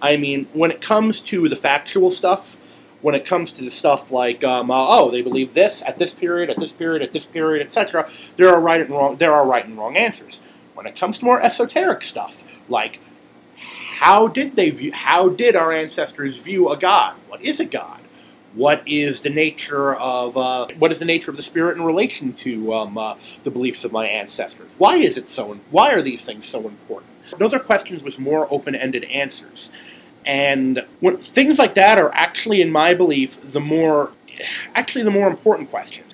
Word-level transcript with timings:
I 0.00 0.16
mean, 0.16 0.48
when 0.52 0.70
it 0.70 0.80
comes 0.80 1.20
to 1.22 1.48
the 1.48 1.56
factual 1.56 2.10
stuff, 2.10 2.56
when 3.00 3.14
it 3.14 3.24
comes 3.24 3.52
to 3.52 3.64
the 3.64 3.70
stuff 3.70 4.10
like, 4.10 4.42
um, 4.42 4.70
uh, 4.70 4.86
oh, 4.88 5.10
they 5.10 5.22
believe 5.22 5.54
this 5.54 5.82
at 5.86 5.98
this 5.98 6.12
period, 6.12 6.50
at 6.50 6.58
this 6.58 6.72
period, 6.72 7.02
at 7.02 7.12
this 7.12 7.26
period, 7.26 7.64
etc., 7.64 8.08
there 8.36 8.48
are 8.48 8.60
right 8.60 8.80
and 8.80 8.90
wrong. 8.90 9.16
There 9.16 9.34
are 9.34 9.46
right 9.46 9.64
and 9.64 9.78
wrong 9.78 9.96
answers. 9.96 10.40
When 10.74 10.86
it 10.86 10.98
comes 10.98 11.18
to 11.18 11.24
more 11.24 11.40
esoteric 11.40 12.02
stuff, 12.02 12.44
like 12.68 13.00
how 13.56 14.28
did 14.28 14.56
they 14.56 14.70
view? 14.70 14.92
How 14.92 15.28
did 15.30 15.56
our 15.56 15.72
ancestors 15.72 16.36
view 16.36 16.68
a 16.68 16.76
god? 16.76 17.16
What 17.28 17.42
is 17.42 17.60
a 17.60 17.64
god? 17.64 18.00
What 18.52 18.82
is 18.86 19.20
the 19.20 19.30
nature 19.30 19.94
of 19.94 20.36
uh, 20.36 20.68
what 20.78 20.92
is 20.92 20.98
the 20.98 21.04
nature 21.04 21.30
of 21.30 21.36
the 21.36 21.42
spirit 21.42 21.76
in 21.76 21.84
relation 21.84 22.32
to 22.34 22.74
um, 22.74 22.98
uh, 22.98 23.16
the 23.44 23.50
beliefs 23.50 23.84
of 23.84 23.92
my 23.92 24.06
ancestors? 24.06 24.72
Why 24.78 24.96
is 24.96 25.16
it 25.16 25.28
so? 25.28 25.58
Why 25.70 25.92
are 25.92 26.02
these 26.02 26.24
things 26.24 26.46
so 26.46 26.66
important? 26.66 27.12
Those 27.38 27.54
are 27.54 27.58
questions 27.58 28.02
with 28.02 28.18
more 28.18 28.46
open-ended 28.50 29.04
answers, 29.04 29.70
and 30.26 30.84
when, 31.00 31.18
things 31.18 31.58
like 31.58 31.74
that 31.74 31.98
are 31.98 32.12
actually, 32.12 32.60
in 32.60 32.72
my 32.72 32.92
belief, 32.92 33.38
the 33.52 33.60
more 33.60 34.10
actually 34.74 35.04
the 35.04 35.10
more 35.10 35.28
important 35.28 35.70
questions. 35.70 36.12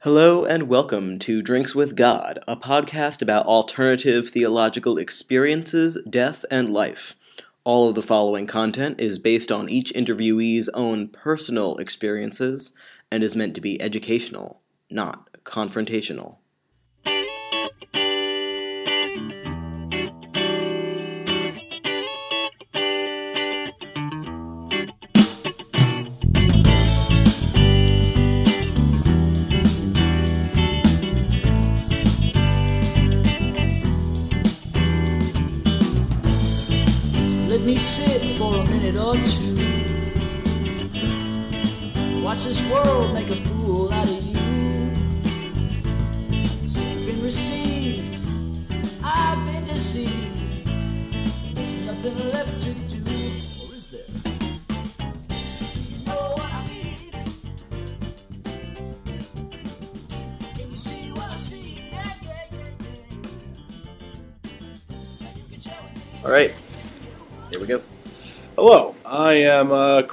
Hello 0.00 0.44
and 0.44 0.64
welcome 0.64 1.18
to 1.20 1.40
Drinks 1.40 1.74
with 1.74 1.96
God, 1.96 2.38
a 2.46 2.56
podcast 2.56 3.22
about 3.22 3.46
alternative 3.46 4.28
theological 4.28 4.98
experiences, 4.98 5.96
death, 6.10 6.44
and 6.50 6.74
life. 6.74 7.14
All 7.62 7.88
of 7.88 7.94
the 7.94 8.02
following 8.02 8.46
content 8.46 9.00
is 9.00 9.18
based 9.18 9.50
on 9.50 9.70
each 9.70 9.94
interviewee's 9.94 10.68
own 10.74 11.08
personal 11.08 11.78
experiences 11.78 12.72
and 13.10 13.22
is 13.22 13.34
meant 13.34 13.54
to 13.54 13.62
be 13.62 13.80
educational, 13.80 14.60
not 14.90 15.30
confrontational. 15.44 16.36
Or 39.04 39.16
two. 39.16 39.54
Watch 42.22 42.44
this 42.44 42.60
world 42.70 43.12
make 43.14 43.28
a 43.28 43.36
fool 43.36 43.53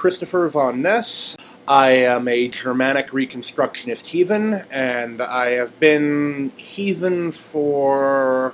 Christopher 0.02 0.48
von 0.48 0.82
Ness. 0.82 1.36
I 1.68 1.90
am 1.90 2.26
a 2.26 2.48
Germanic 2.48 3.10
Reconstructionist 3.10 4.06
heathen, 4.06 4.64
and 4.68 5.22
I 5.22 5.50
have 5.50 5.78
been 5.78 6.50
heathen 6.56 7.30
for 7.30 8.52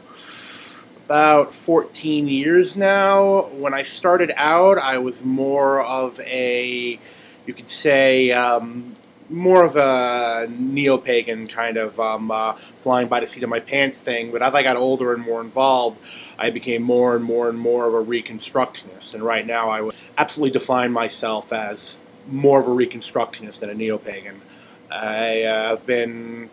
about 1.06 1.54
14 1.54 2.28
years 2.28 2.76
now. 2.76 3.46
When 3.46 3.72
I 3.72 3.82
started 3.82 4.30
out, 4.36 4.76
I 4.76 4.98
was 4.98 5.24
more 5.24 5.82
of 5.82 6.20
a, 6.20 7.00
you 7.46 7.54
could 7.54 7.70
say, 7.70 8.30
um, 8.30 8.94
more 9.30 9.64
of 9.64 9.76
a 9.76 10.48
neo 10.50 10.98
pagan 10.98 11.48
kind 11.48 11.78
of 11.78 11.98
um, 11.98 12.30
uh, 12.30 12.56
flying 12.80 13.08
by 13.08 13.20
the 13.20 13.26
seat 13.26 13.42
of 13.42 13.48
my 13.48 13.60
pants 13.60 13.98
thing. 14.00 14.32
But 14.32 14.42
as 14.42 14.54
I 14.54 14.62
got 14.62 14.76
older 14.76 15.14
and 15.14 15.22
more 15.22 15.40
involved, 15.40 15.98
I 16.38 16.50
became 16.50 16.82
more 16.82 17.16
and 17.16 17.24
more 17.24 17.48
and 17.48 17.58
more 17.58 17.86
of 17.86 17.94
a 17.94 18.04
Reconstructionist. 18.04 19.14
And 19.14 19.22
right 19.22 19.46
now, 19.46 19.70
I 19.70 19.80
would 19.80 19.94
absolutely 20.18 20.58
define 20.58 20.92
myself 20.92 21.52
as 21.52 21.98
more 22.26 22.60
of 22.60 22.66
a 22.66 22.70
Reconstructionist 22.70 23.60
than 23.60 23.70
a 23.70 23.74
neo 23.74 23.96
pagan. 23.96 24.42
I 24.90 25.42
uh, 25.42 25.68
have 25.70 25.86
been 25.86 26.50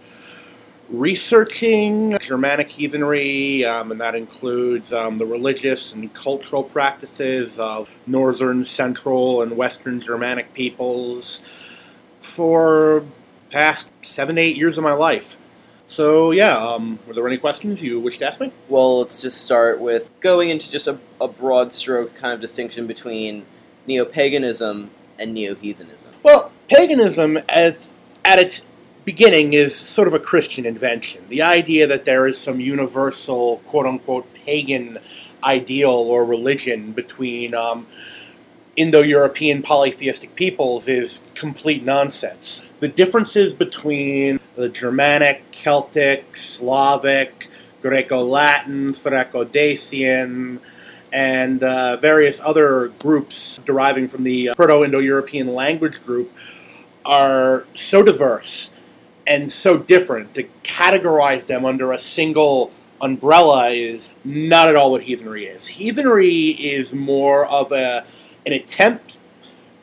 researching 0.89 2.17
Germanic 2.19 2.69
heathenry, 2.69 3.65
um, 3.65 3.91
and 3.91 3.99
that 3.99 4.15
includes 4.15 4.93
um, 4.93 5.17
the 5.17 5.25
religious 5.25 5.93
and 5.93 6.13
cultural 6.13 6.63
practices 6.63 7.57
of 7.57 7.89
northern, 8.05 8.63
central, 8.65 9.41
and 9.41 9.57
western 9.57 9.99
Germanic 9.99 10.53
peoples 10.53 11.41
for 12.19 13.03
past 13.49 13.89
seven, 14.01 14.35
to 14.35 14.41
eight 14.41 14.57
years 14.57 14.77
of 14.77 14.83
my 14.83 14.93
life. 14.93 15.37
So 15.87 16.31
yeah, 16.31 16.57
um, 16.57 16.99
were 17.07 17.13
there 17.13 17.27
any 17.27 17.37
questions 17.37 17.81
you 17.81 17.99
wish 17.99 18.17
to 18.19 18.27
ask 18.27 18.39
me? 18.39 18.51
Well, 18.69 18.99
let's 18.99 19.21
just 19.21 19.41
start 19.41 19.79
with 19.79 20.09
going 20.19 20.49
into 20.49 20.69
just 20.69 20.87
a, 20.87 20.97
a 21.21 21.27
broad 21.27 21.71
stroke 21.71 22.15
kind 22.15 22.33
of 22.33 22.41
distinction 22.41 22.87
between 22.87 23.45
neo 23.87 24.05
paganism 24.05 24.89
and 25.19 25.33
neo 25.33 25.55
heathenism. 25.55 26.11
Well, 26.23 26.51
paganism, 26.69 27.37
as 27.49 27.87
at 28.23 28.39
its 28.39 28.61
beginning, 29.03 29.53
is 29.53 29.75
sort 29.75 30.07
of 30.07 30.13
a 30.13 30.19
Christian 30.19 30.65
invention. 30.65 31.23
The 31.29 31.41
idea 31.41 31.87
that 31.87 32.05
there 32.05 32.25
is 32.27 32.37
some 32.37 32.59
universal, 32.59 33.57
quote 33.65 33.85
unquote, 33.85 34.31
pagan 34.33 34.99
ideal 35.43 35.91
or 35.91 36.25
religion 36.25 36.91
between 36.91 37.53
um, 37.53 37.87
Indo 38.75 39.01
European 39.01 39.61
polytheistic 39.61 40.35
peoples 40.35 40.87
is 40.87 41.21
complete 41.33 41.83
nonsense. 41.83 42.63
The 42.79 42.87
differences 42.87 43.53
between 43.53 44.39
the 44.55 44.67
Germanic, 44.67 45.51
Celtic, 45.51 46.35
Slavic, 46.35 47.49
Greco 47.81 48.21
Latin, 48.21 48.93
Thraco 48.93 49.49
Dacian, 49.49 50.59
and 51.11 51.63
uh, 51.63 51.97
various 51.97 52.39
other 52.43 52.89
groups 52.99 53.59
deriving 53.65 54.07
from 54.07 54.23
the 54.23 54.51
Proto 54.55 54.83
Indo 54.83 54.99
European 54.99 55.53
language 55.53 56.03
group 56.05 56.31
are 57.05 57.65
so 57.75 58.03
diverse 58.03 58.71
and 59.27 59.51
so 59.51 59.77
different. 59.77 60.33
To 60.35 60.43
categorize 60.63 61.45
them 61.45 61.65
under 61.65 61.91
a 61.91 61.97
single 61.97 62.71
umbrella 63.01 63.69
is 63.69 64.09
not 64.23 64.67
at 64.67 64.75
all 64.75 64.91
what 64.91 65.03
heathenry 65.03 65.45
is. 65.45 65.67
Heathenry 65.67 66.49
is 66.49 66.93
more 66.93 67.45
of 67.45 67.71
a 67.71 68.05
an 68.45 68.53
attempt 68.53 69.17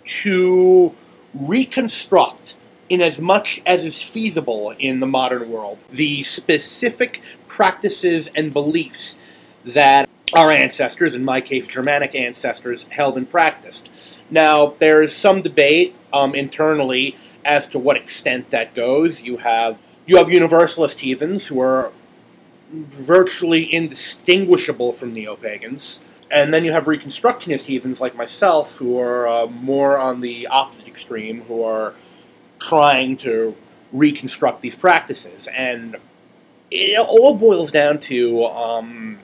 to 0.05 0.95
reconstruct 1.35 2.55
in 2.89 3.01
as 3.01 3.21
much 3.21 3.63
as 3.65 3.85
is 3.85 4.03
feasible 4.03 4.75
in 4.79 5.01
the 5.01 5.07
modern 5.07 5.51
world 5.51 5.79
the 5.91 6.23
specific 6.23 7.23
practices 7.49 8.29
and 8.35 8.53
beliefs 8.53 9.17
that 9.65 10.09
our 10.33 10.51
ancestors, 10.51 11.15
in 11.15 11.25
my 11.25 11.41
case 11.41 11.67
Germanic 11.67 12.15
ancestors, 12.15 12.85
held 12.85 13.17
and 13.17 13.31
practiced. 13.31 13.91
Now, 14.31 14.75
there 14.79 15.03
is 15.03 15.15
some 15.15 15.43
debate 15.43 15.95
um, 16.13 16.35
internally 16.35 17.17
as 17.45 17.69
to 17.69 17.79
what 17.79 17.97
extent 17.97 18.51
that 18.51 18.75
goes. 18.75 19.23
You 19.23 19.39
have 19.39 19.79
you 20.07 20.17
have 20.17 20.31
Universalist 20.31 21.01
heathens 21.01 21.47
who 21.47 21.61
are 21.61 21.93
virtually 22.73 23.73
indistinguishable 23.73 24.93
from 24.93 25.13
neo 25.13 25.37
pagans, 25.37 26.01
and 26.31 26.53
then 26.53 26.65
you 26.65 26.73
have 26.73 26.85
Reconstructionist 26.85 27.65
heathens 27.65 28.01
like 28.01 28.17
myself 28.17 28.77
who 28.79 28.99
are 28.99 29.29
uh, 29.29 29.47
more 29.47 29.99
on 29.99 30.21
the 30.21 30.47
opposite 30.47 30.89
extreme, 30.89 31.43
who 31.43 31.63
are 31.63 31.95
trying 32.59 33.17
to 33.19 33.55
reconstruct 33.93 34.63
these 34.63 34.75
practices. 34.75 35.47
And 35.55 35.97
it 36.71 36.99
all 36.99 37.37
boils 37.37 37.71
down 37.71 38.01
to 38.01 38.47
um, 38.47 39.19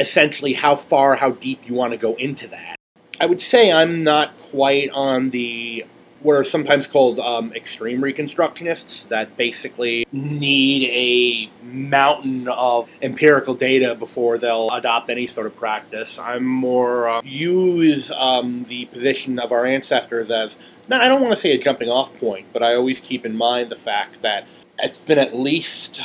essentially 0.00 0.54
how 0.54 0.76
far, 0.76 1.16
how 1.16 1.32
deep 1.32 1.68
you 1.68 1.74
want 1.74 1.92
to 1.92 1.98
go 1.98 2.14
into 2.16 2.48
that. 2.48 2.76
I 3.20 3.26
would 3.26 3.40
say 3.40 3.70
I'm 3.70 4.02
not 4.02 4.38
quite 4.40 4.90
on 4.90 5.30
the 5.30 5.84
what 6.22 6.34
are 6.34 6.44
sometimes 6.44 6.86
called 6.86 7.18
um, 7.18 7.52
extreme 7.52 8.00
reconstructionists 8.00 9.08
that 9.08 9.36
basically 9.36 10.06
need 10.12 10.88
a 10.88 11.64
mountain 11.64 12.46
of 12.48 12.88
empirical 13.00 13.54
data 13.54 13.94
before 13.96 14.38
they'll 14.38 14.70
adopt 14.70 15.10
any 15.10 15.26
sort 15.26 15.46
of 15.46 15.56
practice. 15.56 16.18
I'm 16.18 16.44
more 16.44 17.08
uh, 17.08 17.22
use 17.24 18.12
um, 18.12 18.64
the 18.64 18.84
position 18.86 19.38
of 19.40 19.50
our 19.50 19.66
ancestors 19.66 20.30
as 20.30 20.56
not, 20.88 21.02
I 21.02 21.08
don't 21.08 21.20
want 21.20 21.34
to 21.34 21.40
say 21.40 21.52
a 21.52 21.58
jumping 21.58 21.88
off 21.88 22.16
point, 22.18 22.46
but 22.52 22.62
I 22.62 22.74
always 22.74 23.00
keep 23.00 23.24
in 23.24 23.36
mind 23.36 23.70
the 23.70 23.76
fact 23.76 24.22
that 24.22 24.46
it's 24.78 24.98
been 24.98 25.18
at 25.18 25.34
least 25.34 26.00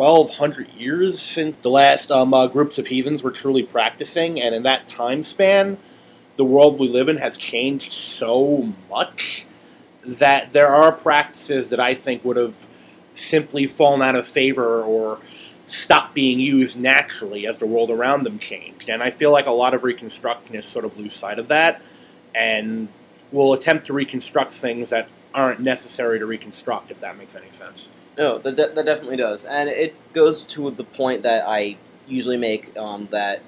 1,200 0.00 0.70
years 0.70 1.20
since 1.20 1.56
the 1.60 1.68
last 1.68 2.10
um, 2.10 2.32
uh, 2.32 2.46
groups 2.46 2.78
of 2.78 2.86
heathens 2.86 3.22
were 3.22 3.30
truly 3.30 3.62
practicing, 3.62 4.40
and 4.40 4.54
in 4.54 4.62
that 4.62 4.88
time 4.88 5.22
span, 5.22 5.76
the 6.36 6.44
world 6.44 6.78
we 6.78 6.88
live 6.88 7.08
in 7.10 7.18
has 7.18 7.36
changed 7.36 7.92
so 7.92 8.72
much 8.88 9.46
that 10.02 10.54
there 10.54 10.68
are 10.68 10.90
practices 10.90 11.68
that 11.68 11.78
I 11.78 11.94
think 11.94 12.24
would 12.24 12.38
have 12.38 12.66
simply 13.12 13.66
fallen 13.66 14.00
out 14.00 14.16
of 14.16 14.26
favor 14.26 14.82
or 14.82 15.18
stopped 15.66 16.14
being 16.14 16.40
used 16.40 16.78
naturally 16.78 17.46
as 17.46 17.58
the 17.58 17.66
world 17.66 17.90
around 17.90 18.24
them 18.24 18.38
changed. 18.38 18.88
And 18.88 19.02
I 19.02 19.10
feel 19.10 19.30
like 19.30 19.44
a 19.44 19.50
lot 19.50 19.74
of 19.74 19.82
Reconstructionists 19.82 20.64
sort 20.64 20.86
of 20.86 20.96
lose 20.96 21.14
sight 21.14 21.38
of 21.38 21.48
that 21.48 21.82
and 22.34 22.88
will 23.32 23.52
attempt 23.52 23.86
to 23.88 23.92
reconstruct 23.92 24.54
things 24.54 24.88
that 24.88 25.08
aren't 25.34 25.60
necessary 25.60 26.18
to 26.18 26.24
reconstruct, 26.24 26.90
if 26.90 27.00
that 27.00 27.18
makes 27.18 27.34
any 27.34 27.50
sense. 27.50 27.90
No, 28.18 28.38
that, 28.38 28.56
that, 28.56 28.74
that 28.74 28.86
definitely 28.86 29.16
does. 29.16 29.44
And 29.44 29.68
it 29.68 29.94
goes 30.12 30.44
to 30.44 30.70
the 30.70 30.84
point 30.84 31.22
that 31.22 31.46
I 31.46 31.76
usually 32.06 32.36
make 32.36 32.76
um, 32.76 33.08
that 33.10 33.42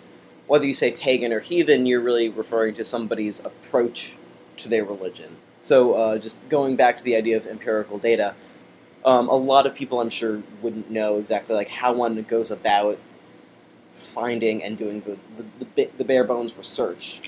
whether 0.46 0.64
you 0.64 0.74
say 0.74 0.92
pagan 0.92 1.32
or 1.32 1.40
heathen, 1.40 1.86
you're 1.86 2.00
really 2.00 2.28
referring 2.28 2.74
to 2.76 2.84
somebody's 2.84 3.40
approach 3.40 4.16
to 4.58 4.68
their 4.68 4.84
religion. 4.84 5.36
So, 5.62 5.94
uh, 5.94 6.18
just 6.18 6.38
going 6.48 6.76
back 6.76 6.98
to 6.98 7.04
the 7.04 7.16
idea 7.16 7.36
of 7.36 7.46
empirical 7.46 7.98
data, 7.98 8.34
um, 9.04 9.28
a 9.28 9.34
lot 9.34 9.66
of 9.66 9.74
people, 9.74 10.00
I'm 10.00 10.10
sure, 10.10 10.42
wouldn't 10.60 10.90
know 10.90 11.18
exactly 11.18 11.54
like 11.54 11.68
how 11.68 11.92
one 11.92 12.20
goes 12.22 12.50
about 12.50 12.98
finding 13.94 14.62
and 14.62 14.76
doing 14.76 15.00
the 15.02 15.18
the, 15.36 15.66
the, 15.74 15.90
the 15.98 16.04
bare 16.04 16.24
bones 16.24 16.56
research. 16.56 17.22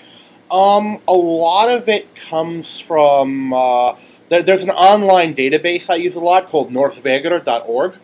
Um, 0.51 1.01
a 1.09 1.15
lot 1.15 1.69
of 1.69 1.89
it 1.89 2.15
comes 2.15 2.79
from. 2.79 3.53
Uh, 3.53 3.97
there's 4.43 4.63
an 4.63 4.71
online 4.71 5.35
database 5.35 5.91
I 5.91 5.97
use 5.97 6.15
a 6.15 6.21
lot 6.21 6.49
called 6.49 6.73
northvegr.org. 6.73 7.97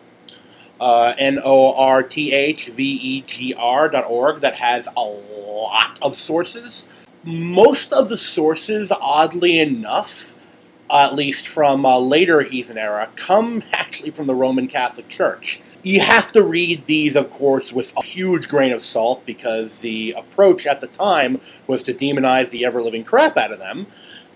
Uh, 0.79 1.13
N 1.17 1.39
O 1.43 1.73
R 1.75 2.01
T 2.01 2.33
H 2.33 2.67
V 2.67 2.83
E 2.83 3.21
G 3.21 3.53
R 3.53 3.87
dot 3.87 4.05
org 4.07 4.41
that 4.41 4.55
has 4.55 4.87
a 4.97 5.01
lot 5.01 5.99
of 6.01 6.17
sources. 6.17 6.87
Most 7.23 7.93
of 7.93 8.09
the 8.09 8.17
sources, 8.17 8.91
oddly 8.91 9.59
enough, 9.59 10.33
at 10.89 11.13
least 11.13 11.47
from 11.47 11.85
uh, 11.85 11.99
later 11.99 12.41
heathen 12.41 12.79
era, 12.79 13.09
come 13.15 13.61
actually 13.73 14.09
from 14.09 14.25
the 14.25 14.33
Roman 14.33 14.67
Catholic 14.67 15.07
Church. 15.07 15.61
You 15.83 15.99
have 16.01 16.31
to 16.33 16.43
read 16.43 16.85
these, 16.87 17.15
of 17.15 17.29
course, 17.31 17.71
with 17.71 17.93
a 17.95 18.03
huge 18.03 18.47
grain 18.47 18.71
of 18.71 18.83
salt 18.83 19.25
because 19.25 19.79
the 19.79 20.13
approach 20.17 20.65
at 20.65 20.81
the 20.81 20.87
time 20.87 21.41
was 21.67 21.83
to 21.83 21.93
demonize 21.93 22.49
the 22.49 22.65
ever 22.65 22.81
living 22.81 23.03
crap 23.03 23.37
out 23.37 23.51
of 23.51 23.59
them. 23.59 23.87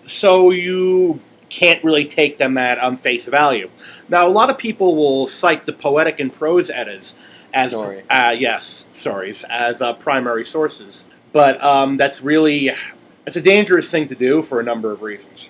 So 0.06 0.52
you 0.52 1.20
can't 1.50 1.84
really 1.84 2.06
take 2.06 2.38
them 2.38 2.58
at 2.58 2.78
um, 2.84 2.98
face 2.98 3.28
value. 3.28 3.70
Now, 4.10 4.28
a 4.28 4.30
lot 4.30 4.50
of 4.50 4.58
people 4.58 4.96
will 4.96 5.28
cite 5.28 5.66
the 5.66 5.74
poetic 5.74 6.20
and 6.20 6.32
prose 6.34 6.70
eddas 6.70 7.16
as 7.54 7.72
Story. 7.72 8.04
uh, 8.10 8.36
yes, 8.38 8.90
stories 8.94 9.46
as 9.50 9.82
uh, 9.82 9.94
primary 9.94 10.44
sources, 10.44 11.06
but 11.32 11.64
um, 11.64 11.98
that's 11.98 12.22
really 12.22 12.72
it's 13.26 13.36
a 13.36 13.42
dangerous 13.42 13.90
thing 13.90 14.08
to 14.08 14.16
do 14.16 14.42
for 14.42 14.60
a 14.60 14.64
number 14.64 14.92
of 14.92 15.02
reasons. 15.02 15.50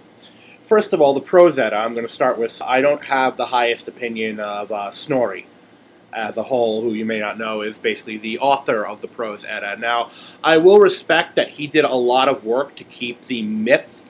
First 0.63 0.94
of 0.94 1.01
all, 1.01 1.13
the 1.13 1.21
prose 1.21 1.59
edda. 1.59 1.75
I'm 1.75 1.94
going 1.94 2.07
to 2.07 2.13
start 2.13 2.38
with. 2.38 2.62
I 2.62 2.81
don't 2.81 3.03
have 3.03 3.38
the 3.38 3.47
highest 3.47 3.88
opinion 3.88 4.39
of 4.39 4.71
uh, 4.71 4.92
Snorri 4.92 5.45
as 6.13 6.38
a 6.38 6.44
whole, 6.44 6.81
who 6.81 6.94
you 6.94 7.06
may 7.06 7.19
not 7.19 7.38
know 7.38 7.62
is 7.62 7.77
basically 7.77 8.18
the 8.18 8.39
author 8.39 8.86
of 8.86 9.01
the 9.01 9.07
prose 9.07 9.44
edda. 9.44 9.75
Now, 9.77 10.12
I 10.44 10.57
will 10.57 10.80
respect 10.80 11.36
that 11.36 11.51
he 11.51 11.68
did 11.68 11.83
a 11.83 11.95
lot 11.95 12.30
of 12.30 12.45
work 12.45 12.75
to 12.77 12.83
keep 12.83 13.27
the 13.27 13.42
myth 13.44 14.05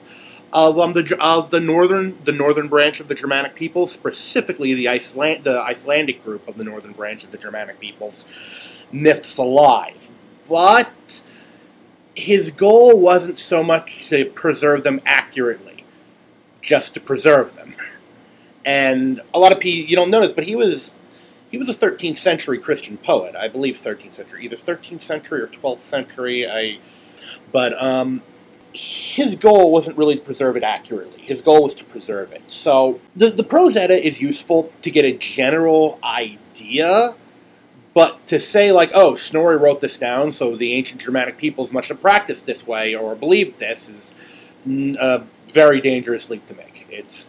of 0.56 0.80
um, 0.80 0.94
the 0.94 1.16
of 1.20 1.50
the 1.50 1.60
northern 1.60 2.16
the 2.24 2.32
northern 2.32 2.66
branch 2.66 2.98
of 2.98 3.08
the 3.08 3.14
Germanic 3.14 3.54
peoples, 3.54 3.92
specifically 3.92 4.72
the 4.72 4.88
Iceland 4.88 5.44
the 5.44 5.60
Icelandic 5.60 6.24
group 6.24 6.48
of 6.48 6.56
the 6.56 6.64
northern 6.64 6.92
branch 6.92 7.24
of 7.24 7.30
the 7.30 7.36
Germanic 7.36 7.78
peoples, 7.78 8.24
myths 8.90 9.36
alive. 9.36 10.08
But 10.48 11.20
his 12.14 12.50
goal 12.50 12.98
wasn't 12.98 13.36
so 13.36 13.62
much 13.62 14.08
to 14.08 14.24
preserve 14.24 14.82
them 14.82 15.02
accurately, 15.04 15.84
just 16.62 16.94
to 16.94 17.00
preserve 17.00 17.54
them. 17.54 17.74
And 18.64 19.20
a 19.34 19.38
lot 19.38 19.52
of 19.52 19.60
people 19.60 19.90
you 19.90 19.94
don't 19.94 20.10
notice, 20.10 20.32
but 20.32 20.44
he 20.44 20.56
was 20.56 20.90
he 21.50 21.58
was 21.58 21.68
a 21.68 21.74
13th 21.74 22.16
century 22.16 22.58
Christian 22.58 22.96
poet, 22.96 23.36
I 23.36 23.48
believe 23.48 23.78
13th 23.78 24.14
century, 24.14 24.46
either 24.46 24.56
13th 24.56 25.02
century 25.02 25.42
or 25.42 25.48
12th 25.48 25.82
century. 25.82 26.48
I, 26.48 26.78
but 27.52 27.78
um, 27.80 28.22
his 28.72 29.36
goal 29.36 29.72
wasn't 29.72 29.96
really 29.96 30.16
to 30.16 30.20
preserve 30.20 30.56
it 30.56 30.62
accurately. 30.62 31.20
His 31.22 31.40
goal 31.40 31.62
was 31.62 31.74
to 31.74 31.84
preserve 31.84 32.32
it. 32.32 32.42
So 32.48 33.00
the 33.14 33.30
the 33.30 33.44
prose 33.44 33.76
edda 33.76 34.04
is 34.04 34.20
useful 34.20 34.72
to 34.82 34.90
get 34.90 35.04
a 35.04 35.12
general 35.12 35.98
idea, 36.04 37.14
but 37.94 38.26
to 38.26 38.38
say 38.38 38.72
like, 38.72 38.90
oh, 38.94 39.16
Snorri 39.16 39.56
wrote 39.56 39.80
this 39.80 39.96
down, 39.96 40.32
so 40.32 40.56
the 40.56 40.74
ancient 40.74 41.00
Germanic 41.00 41.38
peoples 41.38 41.72
must 41.72 41.88
have 41.88 42.00
practiced 42.00 42.46
this 42.46 42.66
way 42.66 42.94
or 42.94 43.14
believed 43.14 43.58
this 43.58 43.88
is 43.88 44.96
a 44.96 45.00
uh, 45.00 45.24
very 45.52 45.80
dangerous 45.80 46.28
leap 46.28 46.46
to 46.48 46.54
make. 46.54 46.86
It's 46.90 47.28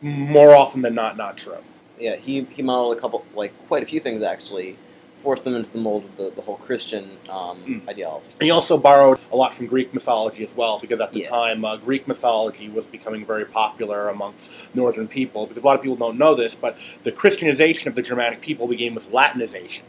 more 0.00 0.54
often 0.54 0.82
than 0.82 0.94
not 0.94 1.16
not 1.16 1.36
true. 1.36 1.58
Yeah, 1.98 2.16
he, 2.16 2.42
he 2.50 2.62
modeled 2.62 2.96
a 2.96 3.00
couple, 3.00 3.24
like 3.34 3.52
quite 3.66 3.82
a 3.82 3.86
few 3.86 4.00
things 4.00 4.22
actually, 4.22 4.76
forced 5.18 5.44
them 5.44 5.54
into 5.54 5.70
the 5.70 5.78
mold 5.78 6.04
of 6.04 6.16
the, 6.16 6.30
the 6.30 6.42
whole 6.42 6.56
Christian 6.56 7.18
um, 7.28 7.58
Mm. 7.66 7.88
ideology. 7.88 8.26
And 8.40 8.42
he 8.46 8.50
also 8.50 8.78
borrowed 8.78 9.18
a 9.32 9.36
lot 9.36 9.52
from 9.52 9.66
Greek 9.66 9.92
mythology 9.92 10.44
as 10.44 10.54
well, 10.56 10.78
because 10.78 11.00
at 11.00 11.12
the 11.12 11.20
Yeah. 11.20 11.30
time, 11.30 11.64
uh, 11.64 11.76
Greek 11.76 12.06
mythology 12.08 12.68
was 12.68 12.86
becoming 12.86 13.26
very 13.26 13.44
popular 13.44 14.08
amongst 14.08 14.50
northern 14.74 15.08
people. 15.08 15.46
Because 15.46 15.62
a 15.62 15.66
lot 15.66 15.76
of 15.76 15.82
people 15.82 15.96
don't 15.96 16.16
know 16.18 16.34
this, 16.34 16.54
but 16.54 16.76
the 17.02 17.12
Christianization 17.12 17.88
of 17.88 17.94
the 17.96 18.02
Germanic 18.02 18.40
people 18.40 18.66
began 18.68 18.94
with 18.94 19.10
Latinization. 19.12 19.82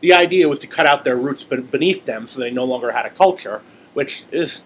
The 0.00 0.12
idea 0.12 0.48
was 0.48 0.58
to 0.60 0.66
cut 0.66 0.86
out 0.86 1.04
their 1.04 1.16
roots 1.16 1.44
beneath 1.44 2.04
them 2.04 2.26
so 2.26 2.38
they 2.40 2.50
no 2.50 2.64
longer 2.64 2.92
had 2.92 3.06
a 3.06 3.10
culture, 3.10 3.62
which 3.94 4.24
is 4.30 4.62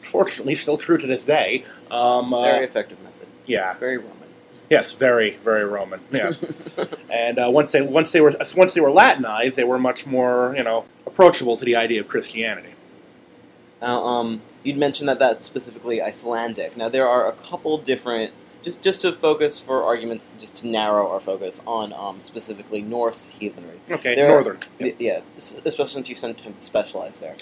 fortunately 0.00 0.56
still 0.56 0.76
true 0.78 0.98
to 0.98 1.06
this 1.06 1.22
day. 1.24 1.64
Um, 1.90 2.34
uh, 2.34 2.42
Very 2.42 2.64
effective 2.66 2.98
method. 3.02 3.28
yeah, 3.46 3.74
Very 3.78 3.98
Roman. 3.98 4.16
Yes, 4.70 4.92
very, 4.92 5.36
very 5.38 5.64
Roman. 5.64 6.00
Yes. 6.10 6.44
And 7.10 7.38
uh, 7.38 7.50
once 7.50 7.72
they 7.72 7.82
once 7.82 8.12
they 8.12 8.20
were 8.20 8.32
once 8.56 8.72
they 8.74 8.80
were 8.80 8.90
Latinized, 8.90 9.56
they 9.56 9.64
were 9.64 9.78
much 9.78 10.06
more 10.06 10.54
you 10.56 10.62
know 10.62 10.84
approachable 11.06 11.56
to 11.56 11.64
the 11.64 11.76
idea 11.76 12.00
of 12.00 12.08
Christianity. 12.08 12.70
Now, 13.82 14.04
um, 14.04 14.40
you'd 14.62 14.76
mentioned 14.78 15.08
that 15.08 15.18
that's 15.18 15.44
specifically 15.44 16.00
Icelandic. 16.00 16.76
Now, 16.76 16.88
there 16.88 17.08
are 17.08 17.28
a 17.28 17.32
couple 17.32 17.76
different, 17.78 18.32
just 18.62 18.80
just 18.80 19.02
to 19.02 19.12
focus 19.12 19.58
for 19.60 19.82
arguments, 19.82 20.30
just 20.38 20.56
to 20.58 20.68
narrow 20.68 21.10
our 21.10 21.18
focus 21.20 21.60
on 21.66 21.92
um, 21.92 22.20
specifically 22.20 22.80
Norse 22.80 23.26
heathenry. 23.26 23.80
Okay, 23.90 24.14
There- 24.14 24.28
northern. 24.28 24.58
Y- 24.80 24.94
Yeah, 24.98 25.20
this 25.34 25.52
is, 25.52 25.60
especially 25.64 25.88
since 25.88 26.08
you 26.08 26.14
sometimes 26.14 26.62
specialize 26.62 27.18
there. 27.18 27.36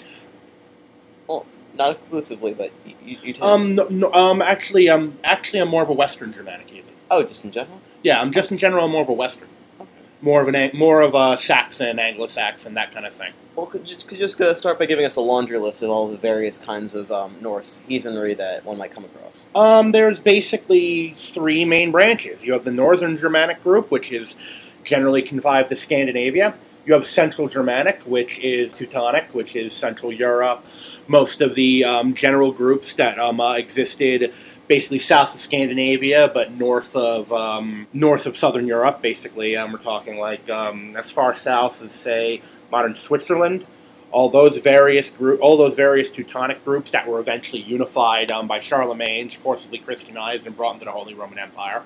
Well, 1.27 1.45
not 1.75 1.91
exclusively, 1.97 2.53
but 2.53 2.71
you, 2.85 2.95
you, 3.05 3.17
you 3.23 3.33
tend- 3.33 3.43
Um, 3.43 3.75
no, 3.75 3.87
no, 3.89 4.13
um, 4.13 4.41
actually, 4.41 4.89
um, 4.89 5.17
actually, 5.23 5.59
I'm 5.59 5.69
more 5.69 5.83
of 5.83 5.89
a 5.89 5.93
Western 5.93 6.33
Germanic 6.33 6.69
heathen. 6.69 6.93
Oh, 7.11 7.23
just 7.23 7.43
in 7.45 7.51
general. 7.51 7.81
Yeah, 8.03 8.21
I'm 8.21 8.31
just 8.31 8.51
in 8.51 8.57
general 8.57 8.85
I'm 8.85 8.91
more 8.91 9.01
of 9.01 9.09
a 9.09 9.13
Western, 9.13 9.47
Okay. 9.79 9.89
more 10.21 10.41
of 10.41 10.47
an 10.53 10.71
more 10.73 11.01
of 11.01 11.13
a 11.15 11.37
Saxon, 11.37 11.99
Anglo-Saxon, 11.99 12.73
that 12.75 12.93
kind 12.93 13.05
of 13.05 13.13
thing. 13.13 13.33
Well, 13.55 13.65
could 13.65 13.89
you, 13.89 13.97
could 13.97 14.17
you 14.17 14.25
just 14.25 14.39
uh, 14.39 14.55
start 14.55 14.79
by 14.79 14.85
giving 14.85 15.05
us 15.05 15.17
a 15.17 15.21
laundry 15.21 15.57
list 15.59 15.81
of 15.81 15.89
all 15.89 16.07
the 16.07 16.15
various 16.17 16.57
kinds 16.57 16.95
of 16.95 17.11
um, 17.11 17.35
Norse 17.41 17.81
heathenry 17.87 18.33
that 18.35 18.63
one 18.63 18.77
might 18.77 18.91
come 18.91 19.03
across? 19.03 19.45
Um, 19.53 19.91
there's 19.91 20.19
basically 20.19 21.11
three 21.17 21.65
main 21.65 21.91
branches. 21.91 22.43
You 22.43 22.53
have 22.53 22.63
the 22.63 22.71
Northern 22.71 23.17
Germanic 23.17 23.61
group, 23.61 23.91
which 23.91 24.13
is 24.13 24.37
generally 24.85 25.21
confined 25.21 25.67
to 25.69 25.75
Scandinavia. 25.75 26.53
You 26.85 26.93
have 26.93 27.05
Central 27.05 27.49
Germanic, 27.49 28.01
which 28.03 28.39
is 28.39 28.71
Teutonic, 28.71 29.25
which 29.33 29.55
is 29.57 29.73
Central 29.73 30.13
Europe. 30.13 30.63
Most 31.07 31.41
of 31.41 31.53
the 31.53 31.83
um, 31.83 32.13
general 32.13 32.53
groups 32.53 32.93
that 32.93 33.19
um, 33.19 33.41
uh, 33.41 33.55
existed 33.55 34.33
basically 34.69 34.99
south 34.99 35.33
of 35.33 35.41
Scandinavia, 35.41 36.31
but 36.31 36.51
north 36.53 36.95
of 36.95 37.33
um, 37.33 37.87
north 37.91 38.25
of 38.25 38.37
Southern 38.37 38.67
Europe. 38.67 39.01
Basically, 39.01 39.57
um, 39.57 39.73
we're 39.73 39.79
talking 39.79 40.17
like 40.17 40.49
um, 40.49 40.95
as 40.95 41.11
far 41.11 41.35
south 41.35 41.81
as 41.81 41.91
say 41.91 42.41
modern 42.71 42.95
Switzerland. 42.95 43.65
All 44.11 44.29
those 44.29 44.57
various 44.57 45.09
group, 45.09 45.39
all 45.41 45.57
those 45.57 45.75
various 45.75 46.09
Teutonic 46.09 46.63
groups 46.63 46.91
that 46.91 47.07
were 47.07 47.19
eventually 47.19 47.61
unified 47.61 48.31
um, 48.31 48.47
by 48.47 48.59
Charlemagne, 48.59 49.29
forcibly 49.29 49.79
Christianized 49.79 50.47
and 50.47 50.55
brought 50.55 50.73
into 50.75 50.85
the 50.85 50.91
Holy 50.91 51.13
Roman 51.13 51.37
Empire. 51.37 51.83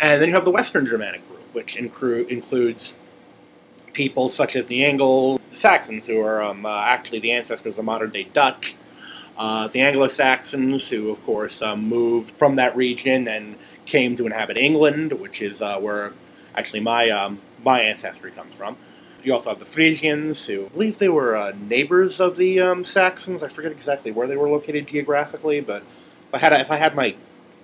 And 0.00 0.20
then 0.20 0.28
you 0.28 0.34
have 0.34 0.44
the 0.44 0.50
Western 0.50 0.86
Germanic 0.86 1.28
group, 1.28 1.44
which 1.52 1.76
incru- 1.76 2.28
includes 2.28 2.94
people 3.92 4.28
such 4.28 4.56
as 4.56 4.66
the 4.66 4.84
Anglo 4.84 5.38
Saxons, 5.50 6.06
who 6.06 6.20
are 6.20 6.42
um, 6.42 6.66
uh, 6.66 6.80
actually 6.80 7.20
the 7.20 7.30
ancestors 7.30 7.78
of 7.78 7.84
modern 7.84 8.10
day 8.10 8.24
Dutch. 8.24 8.76
Uh, 9.36 9.68
the 9.68 9.80
Anglo 9.80 10.08
Saxons, 10.08 10.88
who 10.88 11.10
of 11.10 11.22
course 11.24 11.60
um, 11.62 11.88
moved 11.88 12.32
from 12.32 12.56
that 12.56 12.76
region 12.76 13.26
and 13.28 13.56
came 13.86 14.16
to 14.16 14.26
inhabit 14.26 14.56
England, 14.56 15.12
which 15.12 15.42
is 15.42 15.60
uh, 15.60 15.78
where 15.78 16.12
actually 16.54 16.80
my 16.80 17.10
um, 17.10 17.40
my 17.64 17.80
ancestry 17.80 18.30
comes 18.30 18.54
from. 18.54 18.76
You 19.22 19.32
also 19.32 19.48
have 19.48 19.58
the 19.58 19.64
Frisians, 19.64 20.46
who 20.46 20.66
I 20.66 20.68
believe 20.68 20.98
they 20.98 21.08
were 21.08 21.34
uh, 21.34 21.52
neighbors 21.58 22.20
of 22.20 22.36
the 22.36 22.60
um, 22.60 22.84
Saxons. 22.84 23.42
I 23.42 23.48
forget 23.48 23.72
exactly 23.72 24.10
where 24.10 24.26
they 24.26 24.36
were 24.36 24.50
located 24.50 24.86
geographically, 24.86 25.60
but 25.60 25.82
if 26.28 26.34
I 26.34 26.38
had 26.38 26.52
a, 26.52 26.60
if 26.60 26.70
I 26.70 26.76
had 26.76 26.94
my 26.94 27.16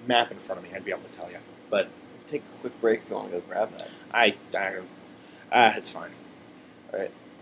map 0.07 0.31
in 0.31 0.39
front 0.39 0.59
of 0.59 0.65
me, 0.65 0.75
I'd 0.75 0.85
be 0.85 0.91
able 0.91 1.03
to 1.03 1.17
tell 1.17 1.31
you. 1.31 1.37
But 1.69 1.91
Take 2.31 2.43
a 2.43 2.61
quick 2.61 2.81
break 2.81 3.00
if 3.03 3.11
you 3.11 3.17
want 3.17 3.33
to 3.33 3.41
go 3.41 3.45
grab 3.49 3.77
that. 3.77 3.91
I, 4.12 4.37
I 4.55 4.77
uh, 5.50 5.73
it's 5.77 5.91
fine. 5.91 6.12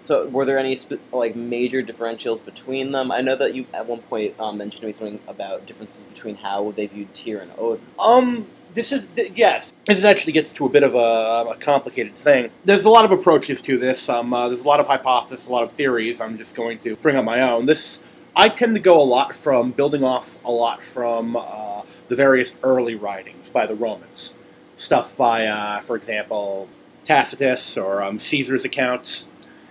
So, 0.00 0.26
were 0.28 0.45
there 0.45 0.59
any 0.59 0.78
like 1.12 1.37
major 1.37 1.83
differentials 1.83 2.45
between 2.45 2.93
them? 2.93 3.11
I 3.11 3.21
know 3.21 3.37
that 3.37 3.55
you 3.55 3.67
at 3.75 3.87
one 3.87 4.00
point 4.02 4.38
um, 4.38 4.59
mentioned 4.59 4.83
to 4.83 4.87
me 4.87 4.93
something 4.93 5.21
about 5.26 5.67
differences 5.67 6.05
between 6.05 6.37
how 6.37 6.73
they 6.73 6.87
viewed 6.87 7.12
Tyr 7.14 7.40
and 7.40 7.52
Odin. 7.59 7.85
Um, 7.99 8.47
this 8.75 8.93
is 8.93 9.07
th- 9.17 9.33
yes. 9.35 9.73
This 9.87 10.05
actually 10.05 10.35
gets 10.35 10.52
to 10.55 10.67
a 10.67 10.69
bit 10.69 10.83
of 10.83 10.95
a, 10.95 11.50
a 11.50 11.57
complicated 11.59 12.14
thing. 12.14 12.50
There's 12.64 12.85
a 12.85 12.90
lot 12.90 13.05
of 13.05 13.11
approaches 13.11 13.61
to 13.62 13.78
this. 13.78 14.09
Um, 14.09 14.33
uh, 14.33 14.49
there's 14.49 14.62
a 14.62 14.69
lot 14.69 14.81
of 14.81 14.87
hypotheses, 14.87 15.47
a 15.47 15.52
lot 15.52 15.64
of 15.64 15.73
theories. 15.73 16.21
I'm 16.21 16.38
just 16.38 16.55
going 16.55 16.78
to 16.81 16.97
bring 16.97 17.17
up 17.17 17.25
my 17.25 17.40
own. 17.40 17.67
This 17.67 18.00
I 18.38 18.49
tend 18.49 18.76
to 18.76 18.81
go 18.81 19.00
a 19.00 19.02
lot 19.02 19.35
from 19.35 19.73
building 19.73 20.05
off 20.05 20.38
a 20.45 20.50
lot 20.52 20.85
from 20.85 21.35
uh, 21.37 21.83
the 22.07 22.14
various 22.14 22.55
early 22.62 22.95
writings 22.95 23.50
by 23.50 23.67
the 23.67 23.75
Romans, 23.75 24.33
stuff 24.76 25.17
by, 25.17 25.47
uh, 25.47 25.81
for 25.81 25.97
example, 25.97 26.69
Tacitus 27.05 27.76
or 27.76 28.00
um, 28.00 28.21
Caesar's 28.21 28.64
accounts, 28.64 29.26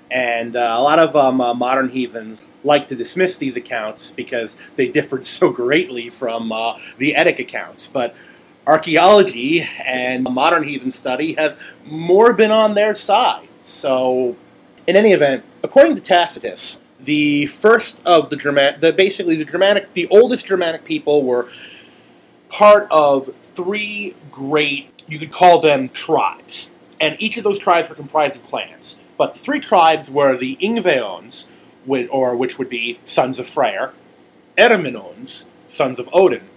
and 0.10 0.56
uh, 0.56 0.76
a 0.78 0.82
lot 0.82 1.00
of 1.00 1.16
um, 1.16 1.42
uh, 1.42 1.54
modern 1.54 1.90
heathens 1.90 2.42
like 2.64 2.88
to 2.88 2.96
dismiss 2.96 3.38
these 3.38 3.56
accounts 3.56 4.12
because 4.12 4.56
they 4.76 4.88
differed 4.88 5.26
so 5.38 5.50
greatly 5.50 6.10
from 6.10 6.52
uh, 6.52 6.78
the 6.98 7.16
Eddic 7.16 7.40
accounts. 7.40 7.88
But 7.88 8.16
archaeology 8.66 9.66
and 9.86 10.24
modern 10.24 10.64
heathen 10.64 10.92
study 10.92 11.34
has 11.36 11.56
more 11.86 12.34
been 12.34 12.52
on 12.52 12.76
their 12.76 12.94
side. 12.96 13.48
So, 13.62 14.36
in 14.86 14.96
any 14.96 15.14
event, 15.14 15.44
according 15.64 15.96
to 15.96 16.02
Tacitus, 16.02 16.80
the 17.00 17.46
first 17.48 18.00
of 18.06 18.30
the 18.30 18.36
Germanic, 18.36 18.80
the 18.82 18.94
basically 18.94 19.36
the 19.36 19.46
Germanic, 19.46 19.94
the 19.94 20.08
oldest 20.10 20.46
Germanic 20.46 20.84
people 20.84 21.24
were 21.24 21.50
part 22.50 22.88
of 22.92 23.34
three 23.54 24.16
great, 24.32 25.02
you 25.08 25.20
could 25.20 25.32
call 25.32 25.60
them 25.60 25.90
tribes, 25.90 26.70
and 27.00 27.16
each 27.20 27.38
of 27.38 27.44
those 27.44 27.60
tribes 27.60 27.90
were 27.90 27.96
comprised 27.96 28.36
of 28.36 28.46
clans. 28.46 28.98
But 29.18 29.34
the 29.34 29.40
three 29.40 29.60
tribes 29.60 30.10
were 30.10 30.38
the 30.38 30.58
Ingveons, 30.62 31.48
or 31.88 32.36
which 32.36 32.58
would 32.60 32.70
be 32.70 33.00
sons 33.06 33.40
of 33.40 33.48
Freyr, 33.48 33.94
Erminons, 34.58 35.46
sons 35.70 36.00
of 36.00 36.10
Odin, 36.14 36.50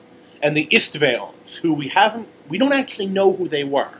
and 0.42 0.56
the 0.56 0.66
Istveons, 0.66 1.58
who 1.58 1.72
we 1.72 1.88
haven't, 1.88 2.28
we 2.48 2.58
don't 2.58 2.72
actually 2.72 3.06
know 3.06 3.32
who 3.32 3.48
they 3.48 3.64
were. 3.64 3.90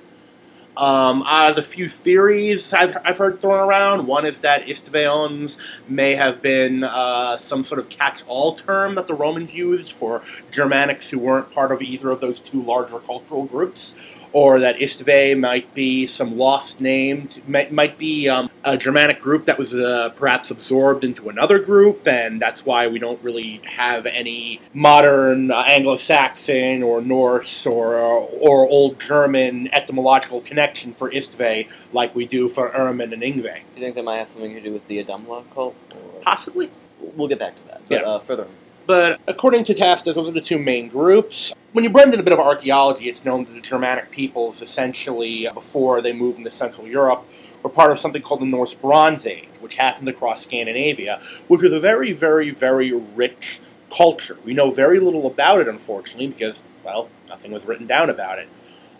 Um, 0.76 1.22
uh, 1.26 1.52
the 1.52 1.62
few 1.62 1.88
theories 1.88 2.72
I've, 2.72 2.96
I've 3.04 3.18
heard 3.18 3.42
thrown 3.42 3.68
around. 3.68 4.06
One 4.06 4.24
is 4.24 4.40
that 4.40 4.66
Istveons 4.66 5.58
may 5.88 6.14
have 6.14 6.40
been 6.40 6.84
uh, 6.84 7.36
some 7.36 7.64
sort 7.64 7.80
of 7.80 7.88
catch-all 7.90 8.54
term 8.54 8.94
that 8.94 9.06
the 9.06 9.14
Romans 9.14 9.54
used 9.54 9.92
for 9.92 10.22
Germanics 10.50 11.10
who 11.10 11.18
weren't 11.18 11.50
part 11.50 11.70
of 11.72 11.82
either 11.82 12.10
of 12.10 12.20
those 12.20 12.40
two 12.40 12.62
larger 12.62 12.98
cultural 13.00 13.44
groups, 13.44 13.94
or 14.32 14.60
that 14.60 14.76
Istve 14.78 15.38
might 15.38 15.74
be 15.74 16.06
some 16.06 16.38
lost 16.38 16.80
name, 16.80 17.28
might, 17.46 17.72
might 17.72 17.98
be 17.98 18.28
um, 18.28 18.50
a 18.64 18.76
Germanic 18.76 19.20
group 19.20 19.46
that 19.46 19.58
was 19.58 19.74
uh, 19.74 20.10
perhaps 20.16 20.50
absorbed 20.50 21.04
into 21.04 21.28
another 21.28 21.58
group, 21.58 22.06
and 22.06 22.40
that's 22.40 22.64
why 22.64 22.86
we 22.86 22.98
don't 22.98 23.22
really 23.22 23.60
have 23.64 24.06
any 24.06 24.60
modern 24.72 25.50
uh, 25.50 25.64
Anglo-Saxon 25.66 26.82
or 26.82 27.00
Norse 27.00 27.66
or 27.66 27.96
or 27.96 28.68
Old 28.68 29.00
German 29.00 29.72
etymological 29.72 30.40
connection 30.40 30.92
for 30.92 31.10
Istve 31.10 31.68
like 31.92 32.14
we 32.14 32.26
do 32.26 32.48
for 32.48 32.70
Ermin 32.70 33.12
and 33.12 33.22
Ingve. 33.22 33.42
Do 33.42 33.50
you 33.76 33.82
think 33.82 33.94
that 33.96 34.04
might 34.04 34.16
have 34.16 34.30
something 34.30 34.54
to 34.54 34.60
do 34.60 34.72
with 34.72 34.86
the 34.88 35.02
Adamla 35.02 35.44
cult? 35.54 35.74
Or... 35.94 36.20
Possibly. 36.22 36.70
We'll 37.00 37.28
get 37.28 37.38
back 37.38 37.56
to 37.56 37.66
that. 37.68 37.80
But 37.88 38.00
Yeah. 38.00 38.06
uh, 38.06 38.18
further 38.20 38.44
on. 38.44 38.50
But 38.86 39.20
according 39.26 39.64
to 39.64 39.74
Tacitus, 39.74 40.14
those 40.14 40.28
are 40.28 40.32
the 40.32 40.40
two 40.40 40.58
main 40.58 40.88
groups. 40.88 41.52
When 41.72 41.84
you 41.84 41.90
blend 41.90 42.12
in 42.12 42.20
a 42.20 42.22
bit 42.22 42.32
of 42.32 42.40
archaeology, 42.40 43.08
it's 43.08 43.24
known 43.24 43.44
that 43.44 43.52
the 43.52 43.60
Germanic 43.60 44.10
peoples, 44.10 44.62
essentially 44.62 45.46
uh, 45.46 45.52
before 45.52 46.02
they 46.02 46.12
moved 46.12 46.38
into 46.38 46.50
Central 46.50 46.86
Europe, 46.86 47.24
were 47.62 47.70
part 47.70 47.92
of 47.92 47.98
something 47.98 48.22
called 48.22 48.40
the 48.40 48.46
Norse 48.46 48.74
Bronze 48.74 49.26
Age, 49.26 49.48
which 49.60 49.76
happened 49.76 50.08
across 50.08 50.42
Scandinavia, 50.42 51.20
which 51.46 51.62
was 51.62 51.72
a 51.72 51.78
very, 51.78 52.12
very, 52.12 52.50
very 52.50 52.92
rich 52.92 53.60
culture. 53.94 54.38
We 54.44 54.54
know 54.54 54.70
very 54.70 54.98
little 54.98 55.26
about 55.26 55.60
it, 55.60 55.68
unfortunately, 55.68 56.28
because, 56.28 56.62
well, 56.84 57.08
nothing 57.28 57.52
was 57.52 57.64
written 57.64 57.86
down 57.86 58.10
about 58.10 58.38
it. 58.38 58.48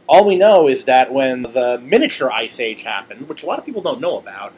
All 0.06 0.26
we 0.26 0.37
know 0.37 0.68
is 0.68 0.84
that 0.84 1.12
when 1.12 1.42
the 1.42 1.80
miniature 1.82 2.30
ice 2.30 2.60
age 2.60 2.82
happened, 2.82 3.28
which 3.28 3.42
a 3.42 3.46
lot 3.46 3.58
of 3.58 3.64
people 3.64 3.82
don't 3.82 4.00
know 4.00 4.18
about, 4.18 4.52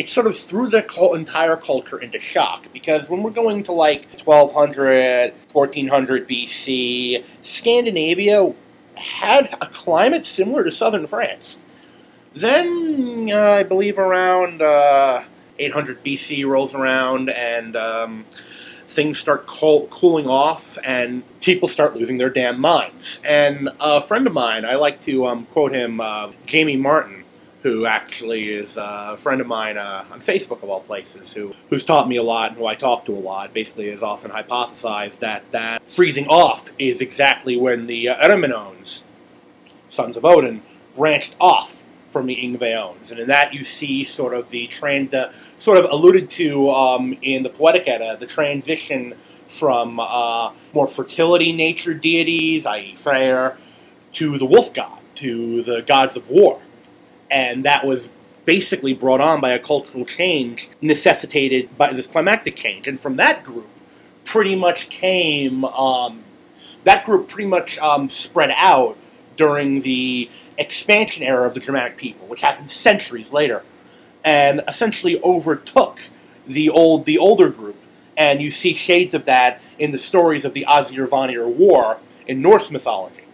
it 0.00 0.08
sort 0.08 0.26
of 0.26 0.38
threw 0.38 0.66
the 0.66 0.82
entire 1.14 1.56
culture 1.56 1.98
into 1.98 2.18
shock 2.18 2.64
because 2.72 3.06
when 3.10 3.22
we're 3.22 3.30
going 3.30 3.62
to 3.64 3.72
like 3.72 4.08
1200, 4.24 5.34
1400 5.52 6.26
BC, 6.26 7.22
Scandinavia 7.42 8.54
had 8.94 9.54
a 9.60 9.66
climate 9.66 10.24
similar 10.24 10.64
to 10.64 10.70
southern 10.70 11.06
France. 11.06 11.58
Then, 12.34 13.28
uh, 13.30 13.40
I 13.40 13.62
believe 13.62 13.98
around 13.98 14.62
uh, 14.62 15.24
800 15.58 16.02
BC 16.02 16.46
rolls 16.46 16.72
around 16.72 17.28
and 17.28 17.76
um, 17.76 18.24
things 18.88 19.18
start 19.18 19.46
cool- 19.46 19.86
cooling 19.88 20.28
off 20.28 20.78
and 20.82 21.22
people 21.42 21.68
start 21.68 21.94
losing 21.94 22.16
their 22.16 22.30
damn 22.30 22.58
minds. 22.58 23.20
And 23.22 23.68
a 23.78 24.00
friend 24.00 24.26
of 24.26 24.32
mine, 24.32 24.64
I 24.64 24.76
like 24.76 25.02
to 25.02 25.26
um, 25.26 25.44
quote 25.44 25.72
him, 25.72 26.00
uh, 26.00 26.32
Jamie 26.46 26.78
Martin, 26.78 27.19
who 27.62 27.84
actually 27.84 28.48
is 28.48 28.76
a 28.76 29.16
friend 29.18 29.40
of 29.40 29.46
mine 29.46 29.76
uh, 29.76 30.04
on 30.10 30.20
Facebook 30.20 30.62
of 30.62 30.70
all 30.70 30.80
places, 30.80 31.32
who 31.32 31.54
who's 31.68 31.84
taught 31.84 32.08
me 32.08 32.16
a 32.16 32.22
lot 32.22 32.50
and 32.50 32.58
who 32.58 32.66
I 32.66 32.74
talk 32.74 33.04
to 33.06 33.12
a 33.12 33.18
lot. 33.18 33.52
Basically, 33.52 33.90
has 33.90 34.02
often 34.02 34.30
hypothesized 34.30 35.18
that 35.18 35.50
that 35.50 35.86
freezing 35.86 36.26
off 36.28 36.70
is 36.78 37.00
exactly 37.00 37.56
when 37.56 37.86
the 37.86 38.08
uh, 38.08 38.74
sons 39.88 40.16
of 40.16 40.24
Odin, 40.24 40.62
branched 40.94 41.34
off 41.40 41.84
from 42.10 42.26
the 42.26 42.36
Ingveons, 42.36 43.10
and 43.10 43.20
in 43.20 43.28
that 43.28 43.52
you 43.52 43.62
see 43.62 44.04
sort 44.04 44.34
of 44.34 44.50
the 44.50 44.66
trend, 44.66 45.10
the 45.10 45.32
sort 45.58 45.78
of 45.78 45.84
alluded 45.90 46.30
to 46.30 46.70
um, 46.70 47.16
in 47.22 47.42
the 47.42 47.50
Poetic 47.50 47.86
Edda, 47.86 48.16
the 48.18 48.26
transition 48.26 49.14
from 49.46 50.00
uh, 50.00 50.52
more 50.72 50.86
fertility 50.86 51.52
nature 51.52 51.92
deities, 51.92 52.66
i.e., 52.66 52.94
Freyr, 52.96 53.56
to 54.12 54.38
the 54.38 54.46
wolf 54.46 54.72
god, 54.72 54.98
to 55.16 55.62
the 55.62 55.82
gods 55.82 56.16
of 56.16 56.30
war 56.30 56.60
and 57.30 57.64
that 57.64 57.86
was 57.86 58.10
basically 58.44 58.94
brought 58.94 59.20
on 59.20 59.40
by 59.40 59.50
a 59.50 59.58
cultural 59.58 60.04
change 60.04 60.70
necessitated 60.80 61.76
by 61.76 61.92
this 61.92 62.06
climactic 62.06 62.56
change. 62.56 62.88
And 62.88 62.98
from 62.98 63.16
that 63.16 63.44
group, 63.44 63.68
pretty 64.24 64.56
much 64.56 64.88
came 64.88 65.64
um, 65.64 66.24
that 66.84 67.04
group 67.04 67.28
pretty 67.28 67.48
much 67.48 67.78
um, 67.78 68.08
spread 68.08 68.52
out 68.56 68.96
during 69.36 69.82
the 69.82 70.30
expansion 70.58 71.22
era 71.22 71.46
of 71.46 71.54
the 71.54 71.60
Germanic 71.60 71.96
people, 71.96 72.26
which 72.26 72.40
happened 72.40 72.70
centuries 72.70 73.32
later, 73.32 73.62
and 74.24 74.62
essentially 74.66 75.20
overtook 75.22 76.00
the 76.46 76.68
old 76.70 77.04
the 77.04 77.18
older 77.18 77.50
group. 77.50 77.76
And 78.16 78.42
you 78.42 78.50
see 78.50 78.74
shades 78.74 79.14
of 79.14 79.24
that 79.24 79.62
in 79.78 79.92
the 79.92 79.98
stories 79.98 80.44
of 80.44 80.52
the 80.52 80.66
Aesir 80.68 81.06
Vanir 81.06 81.48
War 81.48 81.98
in 82.26 82.42
Norse 82.42 82.70
mythology 82.70 83.24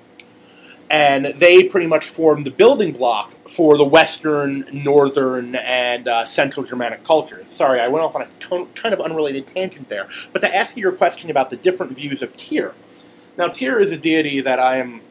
and 0.91 1.35
they 1.39 1.65
pretty 1.65 1.87
much 1.87 2.07
formed 2.07 2.47
the 2.47 2.51
building 2.51 2.93
block 2.93 3.33
for 3.49 3.77
the 3.77 3.85
Western, 3.85 4.69
Northern, 4.73 5.55
and 5.57 6.09
uh, 6.09 6.27
Central 6.27 6.65
Germanic 6.65 7.05
cultures. 7.05 7.49
Sorry, 7.49 7.81
I 7.81 7.89
went 7.89 8.05
off 8.05 8.17
on 8.17 8.23
a 8.23 8.29
con- 8.41 8.69
kind 8.75 8.93
of 8.93 9.01
unrelated 9.01 9.47
tangent 9.47 9.89
there. 9.89 10.09
But 10.33 10.41
to 10.41 10.55
ask 10.55 10.77
you 10.77 10.83
your 10.83 10.93
question 10.93 11.31
about 11.31 11.51
the 11.51 11.57
different 11.57 11.97
views 11.97 12.23
of 12.23 12.37
Tyr. 12.37 12.75
Now, 13.37 13.49
Tyr 13.49 13.79
is 13.81 13.93
a 13.93 13.97
deity 13.97 14.41
that 14.41 14.59
I 14.59 14.79
am 14.79 15.03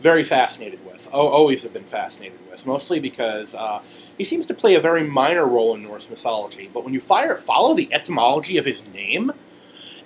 very 0.00 0.24
fascinated 0.24 0.84
with. 0.84 1.08
Oh, 1.12 1.28
always 1.28 1.62
have 1.62 1.72
been 1.72 1.84
fascinated 1.84 2.38
with, 2.50 2.66
mostly 2.66 2.98
because 2.98 3.54
uh, 3.54 3.80
he 4.18 4.24
seems 4.24 4.46
to 4.46 4.54
play 4.54 4.74
a 4.74 4.80
very 4.80 5.04
minor 5.04 5.46
role 5.46 5.74
in 5.74 5.82
Norse 5.82 6.10
mythology. 6.10 6.68
But 6.72 6.84
when 6.84 6.92
you 6.92 7.00
fire, 7.00 7.36
follow 7.36 7.74
the 7.74 7.92
etymology 7.92 8.58
of 8.58 8.64
his 8.64 8.82
name 8.92 9.32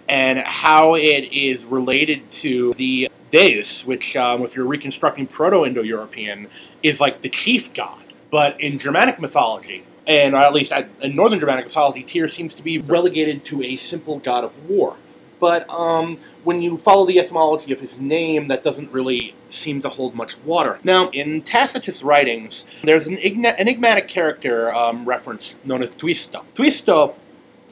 and 0.09 0.39
how 0.41 0.95
it 0.95 1.33
is 1.33 1.65
related 1.65 2.31
to 2.31 2.75
the 2.75 3.11
Deus, 3.31 3.85
which, 3.85 4.17
um, 4.17 4.43
if 4.43 4.55
you're 4.55 4.67
reconstructing 4.67 5.27
Proto-Indo-European, 5.27 6.49
is 6.83 7.01
like 7.01 7.23
the 7.23 7.29
chief 7.29 7.73
god. 7.75 8.03
But 8.31 8.61
in 8.61 8.79
Germanic 8.79 9.21
mythology, 9.21 9.85
and 10.07 10.35
at 10.35 10.53
least 10.53 10.73
in 11.01 11.17
Northern 11.17 11.41
Germanic 11.41 11.67
mythology, 11.67 12.03
Tyr 12.03 12.29
seems 12.29 12.55
to 12.55 12.63
be 12.63 12.79
relegated 12.79 13.45
to 13.47 13.63
a 13.63 13.77
simple 13.77 14.19
god 14.19 14.45
of 14.45 14.69
war. 14.69 14.97
But 15.39 15.69
um, 15.69 16.19
when 16.45 16.63
you 16.63 16.79
follow 16.79 17.05
the 17.05 17.19
etymology 17.19 17.73
of 17.73 17.81
his 17.81 17.99
name, 17.99 18.49
that 18.49 18.65
doesn't 18.65 18.91
really 18.91 19.35
seem 19.51 19.81
to 19.83 19.89
hold 19.89 20.15
much 20.15 20.39
water. 20.39 20.79
Now, 20.83 21.11
in 21.11 21.43
Tacitus' 21.43 22.03
writings, 22.03 22.65
there's 22.83 23.07
an 23.07 23.19
enigmatic 23.19 24.09
character 24.09 24.73
um, 24.75 25.05
reference 25.05 25.57
known 25.65 25.83
as 25.83 25.91
Tuisto. 25.91 26.45
Tuisto 26.55 27.15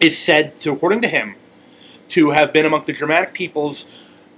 is 0.00 0.18
said 0.18 0.60
to, 0.60 0.72
according 0.72 1.00
to 1.02 1.08
him, 1.08 1.36
to 2.08 2.30
have 2.30 2.52
been 2.52 2.66
among 2.66 2.84
the 2.84 2.92
Germanic 2.92 3.32
peoples 3.32 3.86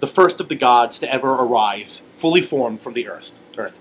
the 0.00 0.06
first 0.06 0.40
of 0.40 0.48
the 0.48 0.54
gods 0.54 0.98
to 1.00 1.12
ever 1.12 1.30
arise, 1.30 2.02
fully 2.16 2.42
formed 2.42 2.82
from 2.82 2.94
the 2.94 3.08
earth. 3.08 3.32
earth. 3.56 3.78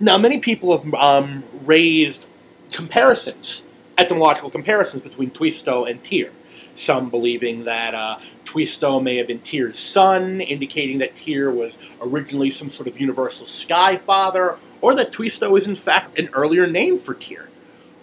Now, 0.00 0.18
many 0.18 0.38
people 0.38 0.76
have 0.76 0.94
um, 0.94 1.44
raised 1.64 2.24
comparisons, 2.72 3.64
etymological 3.96 4.50
comparisons 4.50 5.02
between 5.02 5.30
Tuisto 5.30 5.88
and 5.88 6.02
Tyr. 6.02 6.30
Some 6.74 7.10
believing 7.10 7.64
that 7.64 7.94
uh, 7.94 8.18
Tuisto 8.46 9.02
may 9.02 9.16
have 9.16 9.26
been 9.26 9.40
Tyr's 9.40 9.78
son, 9.78 10.40
indicating 10.40 10.98
that 10.98 11.14
Tyr 11.14 11.50
was 11.50 11.78
originally 12.00 12.50
some 12.50 12.70
sort 12.70 12.88
of 12.88 12.98
universal 12.98 13.46
sky 13.46 13.98
father, 13.98 14.56
or 14.80 14.94
that 14.94 15.12
Tuisto 15.12 15.56
is 15.58 15.66
in 15.66 15.76
fact 15.76 16.18
an 16.18 16.30
earlier 16.32 16.66
name 16.66 16.98
for 16.98 17.14
Tyr. 17.14 17.48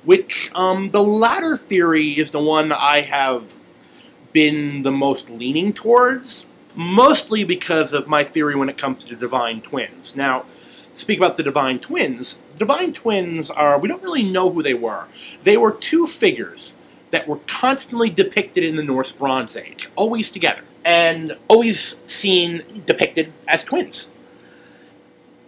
Which, 0.06 0.52
um, 0.56 0.92
the 0.92 1.04
latter 1.04 1.58
theory 1.58 2.18
is 2.18 2.32
the 2.32 2.40
one 2.40 2.72
I 2.72 3.02
have 3.02 3.56
been 4.32 4.84
the 4.84 4.92
most 4.92 5.30
leaning 5.30 5.74
towards. 5.74 6.46
Mostly 6.76 7.44
because 7.44 7.94
of 7.94 8.08
my 8.08 8.24
theory 8.24 8.56
when 8.56 8.70
it 8.70 8.78
comes 8.78 9.04
to 9.04 9.16
the 9.16 9.20
divine 9.20 9.62
twins. 9.62 10.16
Now, 10.16 10.46
speak 10.96 11.18
about 11.18 11.38
the 11.38 11.44
divine 11.44 11.80
twins, 11.80 12.38
divine 12.58 12.94
twins 12.94 13.50
are, 13.50 13.80
we 13.80 13.88
don't 13.88 14.04
really 14.04 14.24
know 14.24 14.52
who 14.52 14.62
they 14.62 14.74
were. 14.74 15.06
They 15.44 15.58
were 15.58 15.72
two 15.72 16.06
figures 16.06 16.74
that 17.12 17.28
were 17.28 17.40
constantly 17.48 18.10
depicted 18.10 18.64
in 18.64 18.76
the 18.76 18.84
Norse 18.84 19.12
Bronze 19.12 19.56
Age, 19.56 19.90
always 19.96 20.32
together, 20.32 20.62
and 20.86 21.38
always 21.48 21.96
seen 22.06 22.84
depicted 22.86 23.34
as 23.48 23.64
twins. 23.64 24.10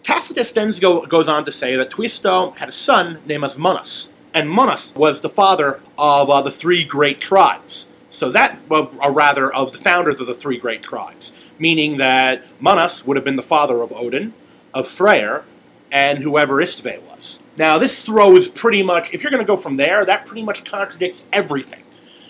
Tacitus 0.04 0.52
then 0.52 0.72
go, 0.80 1.06
goes 1.06 1.28
on 1.28 1.46
to 1.46 1.52
say 1.52 1.76
that 1.76 1.92
Tuisto 1.92 2.56
had 2.58 2.70
a 2.70 2.72
son 2.72 3.20
named 3.26 3.44
Asmoneus, 3.44 4.10
and 4.34 4.50
Monas 4.50 4.96
was 4.96 5.22
the 5.22 5.30
father 5.30 5.80
of 5.98 6.30
uh, 6.30 6.42
the 6.42 6.52
three 6.52 6.84
great 6.84 7.22
tribes. 7.22 7.86
So 8.12 8.30
that, 8.32 8.60
or 8.70 9.12
rather, 9.12 9.52
of 9.52 9.72
the 9.72 9.78
founders 9.78 10.20
of 10.20 10.28
the 10.28 10.36
three 10.36 10.58
great 10.58 10.84
tribes, 10.84 11.34
meaning 11.58 11.98
that 11.98 12.44
Monas 12.60 13.06
would 13.06 13.18
have 13.18 13.24
been 13.24 13.38
the 13.38 13.44
father 13.44 13.82
of 13.82 13.92
Odin, 13.94 14.34
of 14.74 14.88
Freyr, 14.88 15.44
and 15.92 16.20
whoever 16.20 16.56
Istve 16.56 17.02
was. 17.04 17.40
Now, 17.58 17.78
this 17.78 18.06
throws 18.06 18.48
pretty 18.48 18.84
much, 18.84 19.14
if 19.14 19.24
you're 19.24 19.32
going 19.32 19.44
to 19.44 19.48
go 19.48 19.58
from 19.58 19.78
there, 19.78 20.06
that 20.06 20.26
pretty 20.26 20.44
much 20.44 20.66
contradicts 20.66 21.24
everything 21.32 21.84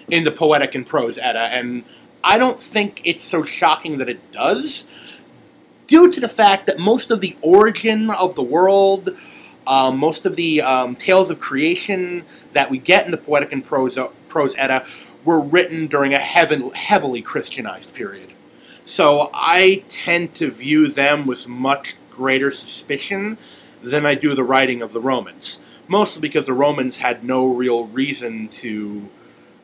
in 0.09 0.23
the 0.23 0.31
Poetic 0.31 0.75
and 0.75 0.85
Prose 0.85 1.17
Edda, 1.17 1.39
and 1.39 1.83
I 2.23 2.37
don't 2.37 2.61
think 2.61 3.01
it's 3.03 3.23
so 3.23 3.43
shocking 3.43 3.97
that 3.97 4.09
it 4.09 4.31
does, 4.31 4.85
due 5.87 6.11
to 6.11 6.19
the 6.19 6.29
fact 6.29 6.67
that 6.67 6.79
most 6.79 7.11
of 7.11 7.21
the 7.21 7.35
origin 7.41 8.09
of 8.09 8.35
the 8.35 8.43
world, 8.43 9.15
um, 9.65 9.97
most 9.97 10.25
of 10.25 10.35
the 10.35 10.61
um, 10.61 10.95
tales 10.95 11.29
of 11.29 11.39
creation 11.39 12.25
that 12.53 12.69
we 12.69 12.77
get 12.77 13.05
in 13.05 13.11
the 13.11 13.17
Poetic 13.17 13.51
and 13.51 13.65
Prose, 13.65 13.97
Prose 14.27 14.55
Edda 14.57 14.85
were 15.23 15.39
written 15.39 15.87
during 15.87 16.13
a 16.13 16.19
heaven, 16.19 16.71
heavily 16.71 17.21
Christianized 17.21 17.93
period. 17.93 18.31
So 18.85 19.29
I 19.33 19.83
tend 19.87 20.33
to 20.35 20.49
view 20.49 20.87
them 20.87 21.25
with 21.25 21.47
much 21.47 21.95
greater 22.09 22.51
suspicion 22.51 23.37
than 23.81 24.05
I 24.05 24.15
do 24.15 24.35
the 24.35 24.43
writing 24.43 24.81
of 24.81 24.93
the 24.93 25.01
Romans. 25.01 25.59
Mostly 25.87 26.21
because 26.21 26.45
the 26.45 26.53
Romans 26.53 26.97
had 26.97 27.23
no 27.23 27.47
real 27.47 27.87
reason 27.87 28.47
to 28.49 29.09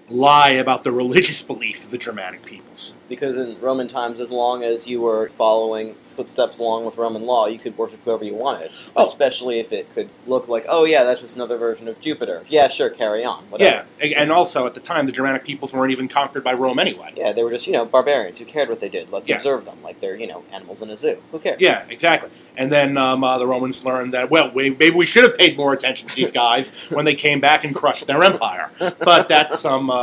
lie 0.10 0.52
about 0.52 0.84
the 0.84 0.92
religious 0.92 1.42
beliefs 1.42 1.86
of 1.86 1.92
the 1.92 1.98
Germanic 1.98 2.44
peoples. 2.46 2.94
Because 3.10 3.38
in 3.38 3.60
Roman 3.62 3.88
times, 3.88 4.20
as 4.20 4.32
long 4.32 4.64
as 4.64 4.86
you 4.88 5.02
were 5.02 5.30
following 5.30 5.96
footsteps 5.96 6.60
along 6.60 6.86
with 6.86 6.98
Roman 6.98 7.26
law, 7.26 7.46
you 7.48 7.58
could 7.60 7.78
worship 7.78 8.00
whoever 8.04 8.26
you 8.26 8.34
wanted. 8.34 8.72
Oh. 8.96 9.06
Especially 9.08 9.60
if 9.60 9.72
it 9.72 9.94
could 9.94 10.10
look 10.26 10.48
like, 10.48 10.66
oh 10.68 10.84
yeah, 10.86 11.04
that's 11.04 11.22
just 11.22 11.36
another 11.36 11.58
version 11.58 11.88
of 11.88 12.00
Jupiter. 12.02 12.44
Yeah, 12.50 12.68
sure, 12.68 12.90
carry 12.90 13.24
on. 13.24 13.44
Whatever. 13.50 13.86
Yeah, 14.02 14.22
and 14.22 14.32
also 14.32 14.66
at 14.66 14.74
the 14.74 14.80
time, 14.82 15.06
the 15.06 15.12
Germanic 15.12 15.44
peoples 15.46 15.72
weren't 15.74 15.92
even 15.92 16.08
conquered 16.10 16.44
by 16.44 16.54
Rome 16.54 16.80
anyway. 16.80 17.14
Yeah, 17.16 17.32
they 17.32 17.44
were 17.44 17.52
just, 17.52 17.66
you 17.68 17.74
know, 17.74 17.86
barbarians. 17.86 18.40
Who 18.40 18.46
cared 18.46 18.70
what 18.70 18.80
they 18.82 18.90
did? 18.90 19.10
Let's 19.10 19.30
Yeah. 19.30 19.38
observe 19.38 19.66
them 19.66 19.82
like 19.84 20.02
they're, 20.02 20.16
you 20.18 20.28
know, 20.28 20.44
animals 20.52 20.82
in 20.82 20.90
a 20.90 20.98
zoo. 20.98 21.22
Who 21.32 21.40
cares? 21.40 21.58
Yeah, 21.62 21.84
exactly. 21.90 22.30
And 22.58 22.72
then 22.72 22.98
um, 22.98 23.24
uh, 23.24 23.38
the 23.38 23.46
Romans 23.46 23.86
learned 23.86 24.14
that, 24.16 24.32
well, 24.32 24.52
we, 24.52 24.72
maybe 24.72 24.96
we 24.96 25.06
should 25.06 25.24
have 25.24 25.38
paid 25.38 25.56
more 25.56 25.74
attention 25.74 26.10
to 26.10 26.16
these 26.16 26.32
guys 26.32 26.70
when 26.90 27.06
they 27.06 27.14
came 27.16 27.40
back 27.40 27.64
and 27.64 27.76
crushed 27.76 28.08
their 28.08 28.24
empire. 28.24 28.72
But 28.80 29.28
that's 29.28 29.60
some. 29.60 29.90
Uh, 29.92 29.97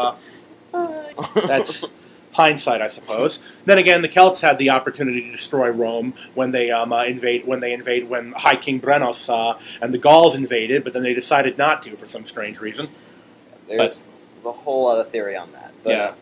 that's 1.46 1.84
hindsight, 2.32 2.82
I 2.82 2.88
suppose. 2.88 3.40
Then 3.64 3.78
again, 3.78 4.02
the 4.02 4.08
Celts 4.08 4.40
had 4.40 4.58
the 4.58 4.70
opportunity 4.70 5.22
to 5.22 5.30
destroy 5.30 5.68
Rome 5.70 6.14
when 6.34 6.50
they 6.50 6.70
um, 6.70 6.92
uh, 6.92 7.04
invade 7.04 7.46
when 7.46 7.60
they 7.60 7.72
invade 7.72 8.08
when 8.08 8.32
High 8.32 8.56
King 8.56 8.80
Brennus 8.80 9.28
uh, 9.28 9.58
and 9.80 9.94
the 9.94 9.98
Gauls 9.98 10.34
invaded, 10.34 10.84
but 10.84 10.92
then 10.92 11.02
they 11.02 11.14
decided 11.14 11.56
not 11.58 11.82
to 11.82 11.96
for 11.96 12.08
some 12.08 12.26
strange 12.26 12.60
reason. 12.60 12.88
There's 13.68 13.98
a 14.44 14.52
whole 14.52 14.84
lot 14.84 14.98
of 14.98 15.10
theory 15.10 15.36
on 15.36 15.50
that. 15.52 15.72
But, 15.82 15.90
Yeah. 15.90 16.04
uh, 16.04 16.14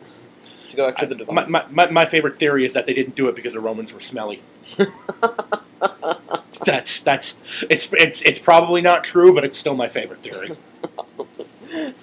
to 0.70 0.76
go 0.76 0.86
back 0.88 0.98
to 0.98 1.06
the 1.06 1.14
divine. 1.16 1.34
My, 1.34 1.46
my, 1.46 1.64
my, 1.70 1.90
my 1.90 2.04
favorite 2.04 2.38
theory 2.38 2.64
is 2.64 2.72
that 2.74 2.86
they 2.86 2.94
didn't 2.94 3.14
do 3.14 3.28
it 3.28 3.36
because 3.36 3.52
the 3.52 3.60
Romans 3.60 3.92
were 3.92 4.00
smelly. 4.00 4.42
that's 6.64 7.00
that's 7.00 7.38
it's 7.68 7.92
it's 7.92 8.22
it's 8.22 8.38
probably 8.38 8.80
not 8.80 9.04
true, 9.04 9.34
but 9.34 9.44
it's 9.44 9.58
still 9.58 9.74
my 9.74 9.88
favorite 9.88 10.22
theory. 10.22 10.56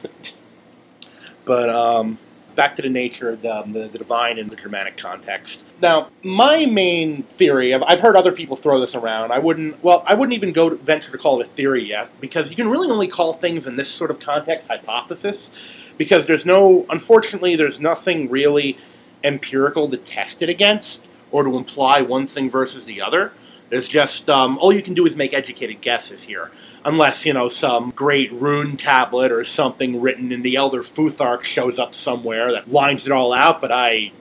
but 1.49 1.67
um, 1.67 2.19
back 2.55 2.75
to 2.75 2.83
the 2.83 2.89
nature 2.89 3.31
of 3.31 3.41
the, 3.41 3.63
the, 3.73 3.87
the 3.87 3.97
divine 3.97 4.37
in 4.37 4.49
the 4.49 4.55
Germanic 4.55 4.97
context. 4.97 5.63
Now, 5.81 6.09
my 6.21 6.67
main 6.67 7.23
theory, 7.23 7.73
I've, 7.73 7.81
I've 7.87 8.01
heard 8.01 8.15
other 8.15 8.31
people 8.31 8.55
throw 8.55 8.79
this 8.79 8.93
around. 8.93 9.31
I 9.31 9.39
wouldn't, 9.39 9.83
well, 9.83 10.03
I 10.05 10.13
wouldn't 10.13 10.35
even 10.35 10.53
go 10.53 10.69
to, 10.69 10.75
venture 10.75 11.11
to 11.11 11.17
call 11.17 11.41
it 11.41 11.47
a 11.47 11.49
theory 11.49 11.83
yet, 11.83 12.11
because 12.21 12.51
you 12.51 12.55
can 12.55 12.69
really 12.69 12.87
only 12.87 13.07
call 13.07 13.33
things 13.33 13.65
in 13.65 13.77
this 13.77 13.89
sort 13.89 14.11
of 14.11 14.19
context 14.19 14.67
hypothesis, 14.67 15.49
because 15.97 16.27
there's 16.27 16.45
no, 16.45 16.85
unfortunately, 16.91 17.55
there's 17.55 17.79
nothing 17.79 18.29
really 18.29 18.77
empirical 19.23 19.89
to 19.89 19.97
test 19.97 20.43
it 20.43 20.49
against 20.49 21.07
or 21.31 21.41
to 21.43 21.57
imply 21.57 22.03
one 22.03 22.27
thing 22.27 22.47
versus 22.47 22.85
the 22.85 23.01
other. 23.01 23.31
There's 23.71 23.89
just 23.89 24.29
um, 24.29 24.59
all 24.59 24.71
you 24.71 24.83
can 24.83 24.93
do 24.93 25.07
is 25.07 25.15
make 25.15 25.33
educated 25.33 25.81
guesses 25.81 26.25
here, 26.25 26.51
unless 26.85 27.25
you 27.25 27.33
know 27.33 27.49
some 27.49 27.91
great 27.91 28.31
rune 28.31 28.77
tablet 28.77 29.31
or 29.31 29.43
something 29.43 30.01
written 30.01 30.31
in 30.31 30.41
the 30.41 30.55
Elder 30.55 30.81
Futhark 30.81 31.43
shows 31.43 31.79
up 31.79 31.93
somewhere 31.93 32.51
that 32.51 32.71
lines 32.71 33.05
it 33.05 33.11
all 33.11 33.33
out. 33.33 33.61
But 33.61 33.71
I, 33.71 34.11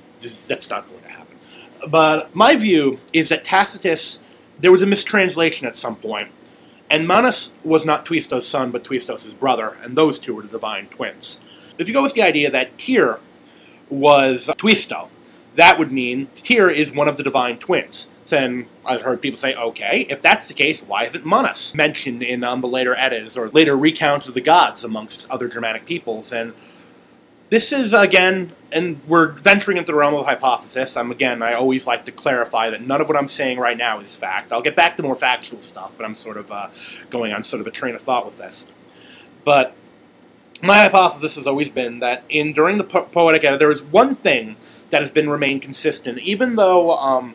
that's 0.47 0.71
not 0.71 0.89
going 0.89 1.03
to 1.03 1.09
happen. 1.09 1.37
But 1.89 2.35
my 2.35 2.57
view 2.57 3.01
is 3.13 3.29
that 3.29 3.45
Tacitus, 3.45 4.19
there 4.59 4.73
was 4.73 4.83
a 4.83 4.87
mistranslation 4.87 5.67
at 5.67 5.77
some 5.77 5.97
point, 5.97 6.29
and 6.91 7.07
Manus 7.07 7.53
was 7.65 7.85
not 7.85 8.07
Tuisto's 8.07 8.47
son, 8.47 8.71
but 8.71 8.85
Tuistos' 8.85 9.39
brother, 9.39 9.77
and 9.83 9.97
those 9.97 10.19
two 10.19 10.35
were 10.35 10.43
the 10.43 10.49
divine 10.49 10.87
twins. 10.89 11.41
If 11.77 11.87
you 11.87 11.95
go 11.95 12.03
with 12.03 12.15
the 12.15 12.23
idea 12.23 12.51
that 12.51 12.79
Tyr 12.79 13.21
was 13.91 14.47
Tuisto, 14.59 15.09
that 15.55 15.79
would 15.79 15.93
mean 15.93 16.29
Tyr 16.35 16.71
is 16.71 16.93
one 16.93 17.09
of 17.09 17.17
the 17.17 17.23
divine 17.23 17.59
twins. 17.59 18.09
Then 18.29 18.69
I've 18.85 19.03
heard 19.03 19.23
people 19.23 19.41
say, 19.41 19.55
okay, 19.55 20.07
if 20.11 20.21
that's 20.21 20.49
the 20.49 20.55
case, 20.55 20.83
why 20.83 21.05
isn't 21.05 21.25
Manus 21.25 21.75
mentioned 21.75 22.23
in 22.23 22.45
um, 22.45 22.61
the 22.61 22.69
later 22.69 22.95
Eddas 22.95 23.37
or 23.37 23.49
later 23.49 23.77
recounts 23.77 24.29
of 24.29 24.35
the 24.35 24.41
gods 24.41 24.85
amongst 24.85 25.29
other 25.31 25.49
Germanic 25.49 25.87
peoples? 25.87 26.33
And 26.33 26.53
this 27.51 27.73
is 27.73 27.95
again, 27.95 28.53
and 28.71 29.01
we're 29.07 29.33
venturing 29.33 29.79
into 29.79 29.93
the 29.93 29.99
realm 29.99 30.15
of 30.15 30.27
hypothesis. 30.27 30.97
I'm 30.97 31.11
again, 31.11 31.43
I 31.43 31.55
always 31.55 31.87
like 31.87 32.05
to 32.05 32.13
clarify 32.13 32.69
that 32.71 32.83
none 32.83 33.01
of 33.01 33.09
what 33.09 33.17
I'm 33.17 33.29
saying 33.29 33.59
right 33.59 33.77
now 33.77 34.01
is 34.01 34.15
fact. 34.15 34.53
I'll 34.53 34.63
get 34.63 34.77
back 34.77 34.99
to 34.99 35.03
more 35.03 35.17
factual 35.17 35.63
stuff, 35.63 35.93
but 35.97 36.05
I'm 36.05 36.15
sort 36.15 36.37
of 36.37 36.53
uh, 36.53 36.69
going 37.09 37.33
on 37.33 37.45
sort 37.45 37.61
of 37.61 37.67
a 37.67 37.71
train 37.71 37.95
of 37.95 38.03
thought 38.03 38.27
with 38.27 38.37
this. 38.37 38.67
But 39.45 39.75
my 40.63 40.79
hypothesis 40.79 41.37
has 41.37 41.47
always 41.47 41.71
been 41.71 42.01
that 42.01 42.25
in 42.29 42.53
during 42.53 42.77
the 42.77 42.85
po- 42.85 43.05
poetic 43.05 43.45
Edda, 43.45 43.57
there 43.57 43.71
is 43.71 43.83
one 43.83 44.17
thing 44.17 44.57
that 44.91 45.01
has 45.01 45.11
been 45.11 45.31
remained 45.31 45.63
consistent, 45.63 46.19
even 46.19 46.57
though 46.57 46.91
um, 46.91 47.35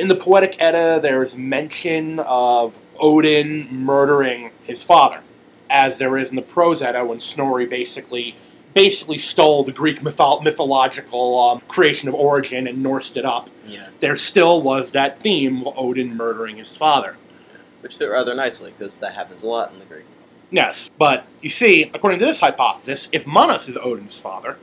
in 0.00 0.08
the 0.08 0.16
poetic 0.16 0.56
Edda 0.58 0.98
there's 1.00 1.36
mention 1.36 2.18
of 2.20 2.78
Odin 2.98 3.68
murdering 3.84 4.50
his 4.64 4.82
father, 4.82 5.20
as 5.68 5.98
there 5.98 6.16
is 6.16 6.30
in 6.30 6.36
the 6.36 6.42
prose 6.42 6.80
Edda 6.82 7.04
when 7.04 7.20
Snorri 7.20 7.66
basically 7.66 8.34
basically 8.72 9.18
stole 9.18 9.64
the 9.64 9.72
Greek 9.72 10.00
mytho- 10.00 10.42
mythological 10.44 11.38
um, 11.40 11.60
creation 11.66 12.08
of 12.08 12.14
origin 12.14 12.68
and 12.68 12.80
Norsed 12.82 13.16
it 13.16 13.24
up. 13.24 13.50
yeah. 13.66 13.88
There 13.98 14.16
still 14.16 14.62
was 14.62 14.92
that 14.92 15.20
theme 15.20 15.66
of 15.66 15.74
Odin 15.76 16.16
murdering 16.16 16.56
his 16.56 16.76
father. 16.76 17.16
Which 17.80 17.96
fit 17.96 18.06
rather 18.06 18.32
nicely, 18.34 18.72
because 18.78 18.98
that 18.98 19.14
happens 19.14 19.42
a 19.42 19.48
lot 19.48 19.72
in 19.72 19.80
the 19.80 19.84
Greek. 19.86 20.04
Yes, 20.52 20.88
but 20.98 21.26
you 21.40 21.50
see, 21.50 21.90
according 21.92 22.20
to 22.20 22.24
this 22.26 22.38
hypothesis, 22.40 23.08
if 23.10 23.26
Manus 23.26 23.68
is 23.68 23.76
Odin's 23.76 24.18
father, 24.18 24.56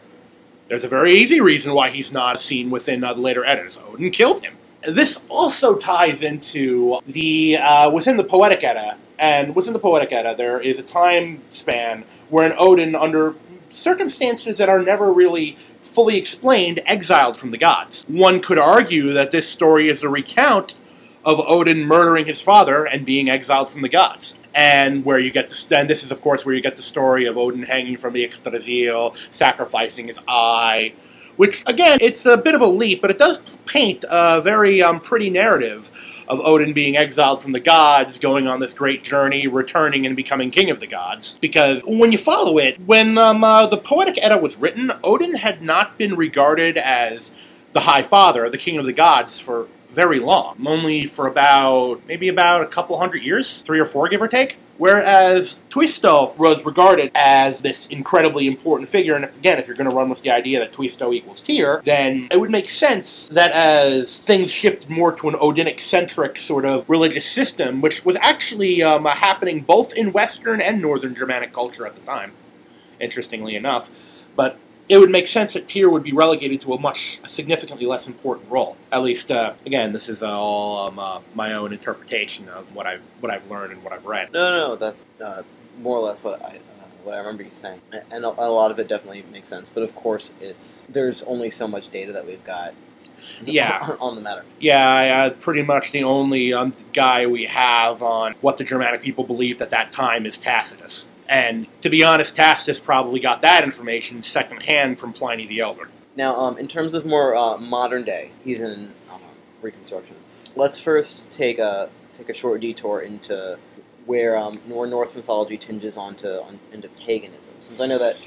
there's 0.70 0.86
a 0.86 0.90
very 0.90 1.14
easy 1.14 1.42
reason 1.42 1.74
why 1.74 1.90
he's 1.90 2.12
not 2.14 2.40
seen 2.40 2.70
within 2.70 3.04
uh, 3.04 3.14
the 3.14 3.22
later 3.22 3.44
Eddas. 3.44 3.78
Odin 3.90 4.12
killed 4.12 4.42
him. 4.44 4.56
This 4.88 5.20
also 5.28 5.76
ties 5.76 6.22
into 6.22 7.02
the 7.06 7.58
uh, 7.58 7.92
within 7.92 8.16
the 8.16 8.24
Poetic 8.24 8.64
Edda, 8.64 8.98
and 9.20 9.54
within 9.54 9.74
the 9.74 9.80
Poetic 9.80 10.14
Edda, 10.14 10.36
there 10.38 10.62
is 10.62 10.80
a 10.80 10.82
time 10.82 11.42
span 11.50 12.06
where 12.30 12.46
an 12.46 12.56
Odin, 12.58 12.96
under 12.96 13.36
circumstances 13.70 14.58
that 14.60 14.70
are 14.70 14.82
never 14.82 15.12
really 15.12 15.58
fully 15.82 16.16
explained, 16.16 16.82
exiled 16.86 17.38
from 17.38 17.52
the 17.52 17.58
gods. 17.58 18.06
One 18.08 18.42
could 18.42 18.60
argue 18.60 19.12
that 19.12 19.32
this 19.32 19.50
story 19.50 19.90
is 19.90 20.04
a 20.04 20.10
recount 20.10 20.76
of 21.26 21.42
Odin 21.42 21.84
murdering 21.84 22.26
his 22.26 22.40
father 22.40 22.86
and 22.86 23.06
being 23.06 23.30
exiled 23.30 23.70
from 23.70 23.82
the 23.82 23.90
gods. 23.90 24.36
And 24.56 25.04
where 25.04 25.20
you 25.20 25.32
get 25.32 25.50
the, 25.50 25.78
and 25.78 25.90
this 25.90 26.06
is 26.06 26.12
of 26.12 26.22
course 26.22 26.46
where 26.46 26.56
you 26.56 26.62
get 26.62 26.78
the 26.78 26.82
story 26.82 27.26
of 27.26 27.38
Odin 27.38 27.64
hanging 27.64 27.98
from 27.98 28.14
the 28.14 28.24
Yggdrasil, 28.24 29.16
sacrificing 29.34 30.08
his 30.08 30.18
eye, 30.30 30.94
which 31.38 31.64
again 31.66 31.98
it's 32.02 32.26
a 32.26 32.38
bit 32.38 32.54
of 32.54 32.62
a 32.62 32.68
leap, 32.68 33.02
but 33.02 33.10
it 33.10 33.18
does 33.18 33.42
paint 33.66 34.04
a 34.10 34.42
very 34.42 34.84
um, 34.84 35.00
pretty 35.00 35.30
narrative 35.30 35.90
of 36.28 36.40
Odin 36.42 36.74
being 36.74 36.98
exiled 36.98 37.42
from 37.42 37.54
the 37.54 37.60
gods, 37.60 38.20
going 38.20 38.48
on 38.48 38.60
this 38.60 38.74
great 38.74 39.04
journey, 39.04 39.48
returning 39.48 40.06
and 40.06 40.16
becoming 40.16 40.52
king 40.52 40.70
of 40.70 40.80
the 40.80 40.88
gods. 40.88 41.38
Because 41.40 41.82
when 41.86 42.12
you 42.12 42.18
follow 42.18 42.58
it, 42.58 42.80
when 42.82 43.18
um, 43.18 43.44
uh, 43.44 43.68
the 43.68 43.78
Poetic 43.78 44.22
Edda 44.22 44.38
was 44.38 44.58
written, 44.58 44.92
Odin 45.04 45.36
had 45.36 45.62
not 45.62 45.98
been 45.98 46.16
regarded 46.16 46.78
as 46.78 47.32
the 47.74 47.82
High 47.82 48.02
Father, 48.02 48.50
the 48.50 48.58
King 48.58 48.78
of 48.78 48.86
the 48.86 48.94
Gods, 48.94 49.40
for 49.40 49.68
very 49.98 50.20
long, 50.20 50.56
only 50.68 51.08
for 51.08 51.26
about 51.26 52.00
maybe 52.08 52.28
about 52.30 52.62
a 52.62 52.68
couple 52.68 53.00
hundred 53.00 53.24
years, 53.24 53.62
three 53.62 53.80
or 53.80 53.86
four, 53.86 54.08
give 54.08 54.22
or 54.22 54.28
take. 54.28 54.56
Whereas 54.78 55.60
Tuisto 55.72 56.38
was 56.38 56.64
regarded 56.64 57.10
as 57.16 57.62
this 57.62 57.88
incredibly 57.88 58.46
important 58.46 58.90
figure, 58.90 59.16
and 59.16 59.26
again, 59.26 59.58
if 59.58 59.66
you're 59.66 59.76
going 59.76 59.90
to 59.90 59.96
run 59.96 60.08
with 60.08 60.22
the 60.22 60.30
idea 60.30 60.60
that 60.60 60.72
Tuisto 60.72 61.12
equals 61.16 61.42
Tyr, 61.42 61.82
then 61.84 62.28
it 62.30 62.40
would 62.40 62.52
make 62.52 62.70
sense 62.70 63.28
that 63.32 63.52
as 63.54 64.20
things 64.20 64.52
shifted 64.52 64.88
more 64.88 65.12
to 65.14 65.30
an 65.30 65.34
Odinic 65.34 65.80
centric 65.80 66.38
sort 66.38 66.64
of 66.64 66.88
religious 66.88 67.26
system, 67.26 67.82
which 67.82 68.06
was 68.06 68.18
actually 68.22 68.84
um, 68.84 69.06
happening 69.06 69.62
both 69.62 69.94
in 69.94 70.14
Western 70.14 70.62
and 70.62 70.80
Northern 70.80 71.16
Germanic 71.16 71.52
culture 71.52 71.88
at 71.88 71.96
the 71.96 72.02
time, 72.02 72.34
interestingly 73.00 73.56
enough, 73.56 73.90
but 74.36 74.60
it 74.90 74.98
would 74.98 75.12
make 75.12 75.28
sense 75.28 75.54
that 75.54 75.68
Tyr 75.68 75.90
would 75.90 76.04
be 76.04 76.14
relegated 76.14 76.62
to 76.62 76.74
a 76.74 76.80
much 76.80 77.20
significantly 77.28 77.86
less 77.86 78.08
important 78.08 78.50
role. 78.50 78.78
At 78.92 79.04
least, 79.04 79.32
uh, 79.32 79.54
again, 79.66 79.92
this 79.92 80.08
is 80.08 80.24
all 80.24 80.88
um, 80.88 81.00
uh, 81.00 81.22
my 81.36 81.54
own 81.54 81.74
interpretation 81.74 82.48
of 82.50 82.74
what 82.74 82.88
I've 82.88 83.02
what 83.20 83.32
I've 83.32 83.50
learned 83.50 83.74
and 83.74 83.84
what 83.84 83.94
I've 83.94 84.06
read. 84.06 84.32
No, 84.32 84.52
no, 84.52 84.68
no 84.70 84.76
that's 84.76 85.06
uh, 85.24 85.44
more 85.82 85.98
or 85.98 86.08
less 86.08 86.24
what 86.24 86.42
I 86.42 86.56
uh, 86.56 86.86
what 87.04 87.16
I 87.16 87.18
remember 87.18 87.44
you 87.44 87.52
saying, 87.52 87.82
and 88.12 88.24
a, 88.24 88.30
a 88.30 88.50
lot 88.50 88.72
of 88.72 88.80
it 88.80 88.88
definitely 88.88 89.24
makes 89.32 89.50
sense. 89.50 89.70
But 89.74 89.84
of 89.84 89.96
course, 89.96 90.32
it's 90.40 90.84
there's 90.88 91.22
only 91.24 91.52
so 91.52 91.68
much 91.68 91.92
data 91.92 92.14
that 92.14 92.26
we've 92.26 92.44
got. 92.44 92.74
Yeah. 93.44 93.98
on 94.00 94.16
the 94.16 94.22
matter. 94.22 94.46
Yeah, 94.58 94.90
I, 94.90 95.10
uh, 95.10 95.30
pretty 95.32 95.62
much 95.62 95.92
the 95.92 96.04
only 96.04 96.54
um, 96.54 96.74
guy 96.94 97.26
we 97.28 97.46
have 97.46 98.02
on 98.02 98.36
what 98.40 98.58
the 98.58 98.64
Germanic 98.64 99.02
people 99.02 99.26
believed 99.26 99.62
at 99.62 99.70
that 99.72 99.92
time 99.92 100.26
is 100.26 100.38
Tacitus. 100.38 101.08
And 101.30 101.68
to 101.82 101.90
be 101.90 102.04
honest, 102.04 102.36
Tacitus 102.36 102.80
probably 102.80 103.20
got 103.20 103.42
that 103.42 103.64
information 103.64 104.24
secondhand 104.24 105.00
from 105.00 105.14
Pliny 105.14 105.46
the 105.46 105.60
Elder. 105.60 105.90
Now, 106.16 106.36
um, 106.36 106.58
in 106.58 106.68
terms 106.68 106.94
of 106.94 107.06
more 107.06 107.36
uh, 107.36 107.58
modern 107.58 108.04
day 108.04 108.32
heathen 108.44 108.94
uh, 109.10 109.18
reconstruction, 109.62 110.16
let's 110.56 110.80
first 110.80 111.32
take 111.32 111.60
a 111.60 111.90
take 112.18 112.30
a 112.30 112.34
short 112.34 112.62
detour 112.62 113.02
into 113.02 113.58
where 114.06 114.38
um, 114.38 114.58
where 114.68 114.88
Norse 114.90 115.14
mythology 115.16 115.58
tinges 115.58 115.98
onto 115.98 116.28
on, 116.28 116.60
into 116.72 116.88
paganism. 116.90 117.56
Since 117.62 117.80
I 117.80 117.86
know 117.86 118.00
that 118.00 118.18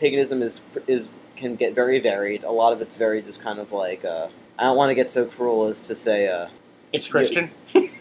paganism 0.00 0.42
is 0.42 0.62
is 0.86 1.08
can 1.36 1.56
get 1.56 1.74
very 1.74 2.00
varied. 2.00 2.42
A 2.42 2.50
lot 2.50 2.72
of 2.72 2.80
it's 2.82 2.96
very 2.96 3.22
just 3.22 3.40
kind 3.42 3.58
of 3.58 3.70
like 3.70 4.04
uh, 4.04 4.28
I 4.58 4.64
don't 4.64 4.76
want 4.76 4.90
to 4.90 4.94
get 4.94 5.10
so 5.10 5.24
cruel 5.24 5.68
as 5.68 5.86
to 5.86 5.94
say 5.94 6.28
uh, 6.28 6.48
It's 6.92 7.06
Christian. 7.06 7.50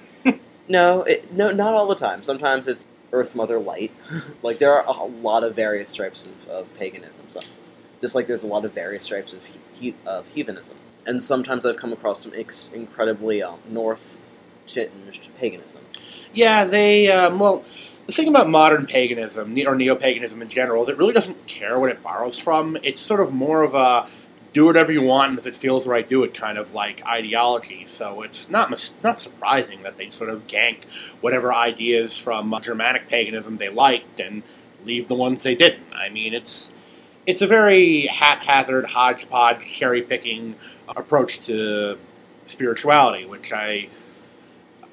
no, 0.68 1.04
it, 1.04 1.32
no, 1.34 1.52
not 1.52 1.74
all 1.74 1.88
the 1.88 1.96
time. 1.96 2.24
Sometimes 2.24 2.68
it's 2.68 2.86
Earth 3.12 3.36
Mother 3.36 3.60
Light. 3.60 3.92
like 4.44 4.60
there 4.60 4.74
are 4.74 4.86
a 4.86 5.06
lot 5.06 5.44
of 5.44 5.56
various 5.56 5.90
stripes 5.90 6.26
of, 6.26 6.48
of 6.50 6.76
paganism. 6.78 7.26
So, 7.30 7.42
just 8.02 8.16
like 8.16 8.28
there's 8.28 8.44
a 8.44 8.48
lot 8.48 8.66
of 8.66 8.74
various 8.74 9.04
stripes 9.04 9.34
of, 9.34 9.46
he, 9.74 9.96
of 10.06 10.26
heathenism. 10.28 10.78
And 11.06 11.24
sometimes 11.24 11.66
I've 11.66 11.78
come 11.78 11.92
across 11.92 12.24
some 12.24 12.34
ex- 12.36 12.70
incredibly 12.74 13.42
um, 13.42 13.60
north 13.68 14.18
tinged 14.68 15.28
paganism. 15.38 15.82
Yeah, 16.34 16.66
they, 16.66 17.10
um, 17.10 17.40
well, 17.40 17.66
the 18.06 18.12
thing 18.14 18.28
about 18.28 18.50
modern 18.50 18.86
paganism, 18.86 19.56
or 19.68 19.76
neo 19.76 19.96
paganism 19.96 20.42
in 20.42 20.50
general, 20.50 20.84
is 20.84 20.90
it 20.90 20.98
really 20.98 21.14
doesn't 21.14 21.48
care 21.48 21.80
what 21.80 21.90
it 21.90 22.02
borrows 22.04 22.38
from. 22.38 22.78
It's 22.84 23.02
sort 23.02 23.20
of 23.20 23.34
more 23.34 23.64
of 23.64 23.74
a 23.74 24.08
do 24.54 24.66
whatever 24.66 24.92
you 24.92 25.02
want, 25.02 25.32
and 25.32 25.40
if 25.40 25.46
it 25.46 25.56
feels 25.56 25.86
right, 25.88 26.08
do 26.08 26.24
it 26.24 26.34
kind 26.34 26.58
of 26.58 26.74
like 26.74 27.06
ideology. 27.06 27.86
So 27.86 28.24
it's 28.24 28.50
not 28.50 28.70
mis- 28.70 28.94
not 29.04 29.20
surprising 29.20 29.84
that 29.84 29.98
they 29.98 30.10
sort 30.10 30.30
of 30.30 30.48
gank 30.48 30.86
whatever 31.22 31.54
ideas 31.54 32.18
from 32.18 32.54
uh, 32.54 32.60
Germanic 32.60 33.08
paganism 33.08 33.58
they 33.58 33.70
liked 33.70 34.20
and 34.20 34.44
leave 34.86 35.08
the 35.08 35.16
ones 35.16 35.44
they 35.44 35.56
didn't. 35.56 35.94
I 35.94 36.10
mean, 36.10 36.34
it's 36.34 36.72
it's 37.26 37.42
a 37.42 37.48
very 37.48 38.08
haphazard, 38.08 38.86
hodgepodge, 38.86 39.66
cherry 39.66 40.02
picking 40.02 40.56
approach 40.88 41.40
to 41.42 41.98
spirituality, 42.48 43.26
which 43.26 43.54
I 43.54 43.90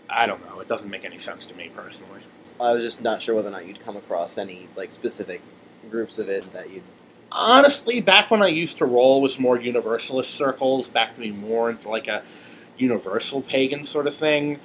I 0.08 0.26
don't 0.26 0.44
know. 0.46 0.60
It 0.60 0.68
doesn't 0.68 0.90
make 0.90 1.04
any 1.04 1.18
sense 1.18 1.46
to 1.46 1.54
me 1.54 1.70
personally. 1.74 2.20
I 2.60 2.72
was 2.72 2.82
just 2.82 3.00
not 3.00 3.22
sure 3.22 3.34
whether 3.34 3.48
or 3.48 3.52
not 3.52 3.66
you'd 3.66 3.80
come 3.80 3.96
across 3.96 4.38
any 4.38 4.68
like 4.76 4.92
specific 4.92 5.40
groups 5.90 6.18
of 6.18 6.28
it 6.28 6.52
that 6.52 6.70
you'd 6.70 6.82
honestly, 7.32 8.00
back 8.00 8.30
when 8.30 8.42
I 8.42 8.48
used 8.48 8.78
to 8.78 8.86
roll 8.86 9.20
with 9.20 9.38
more 9.38 9.60
universalist 9.60 10.34
circles, 10.34 10.88
back 10.88 11.14
to 11.14 11.20
be 11.20 11.30
more 11.30 11.70
into 11.70 11.88
like 11.88 12.08
a 12.08 12.22
universal 12.78 13.42
pagan 13.42 13.84
sort 13.84 14.06
of 14.06 14.14
thing. 14.14 14.58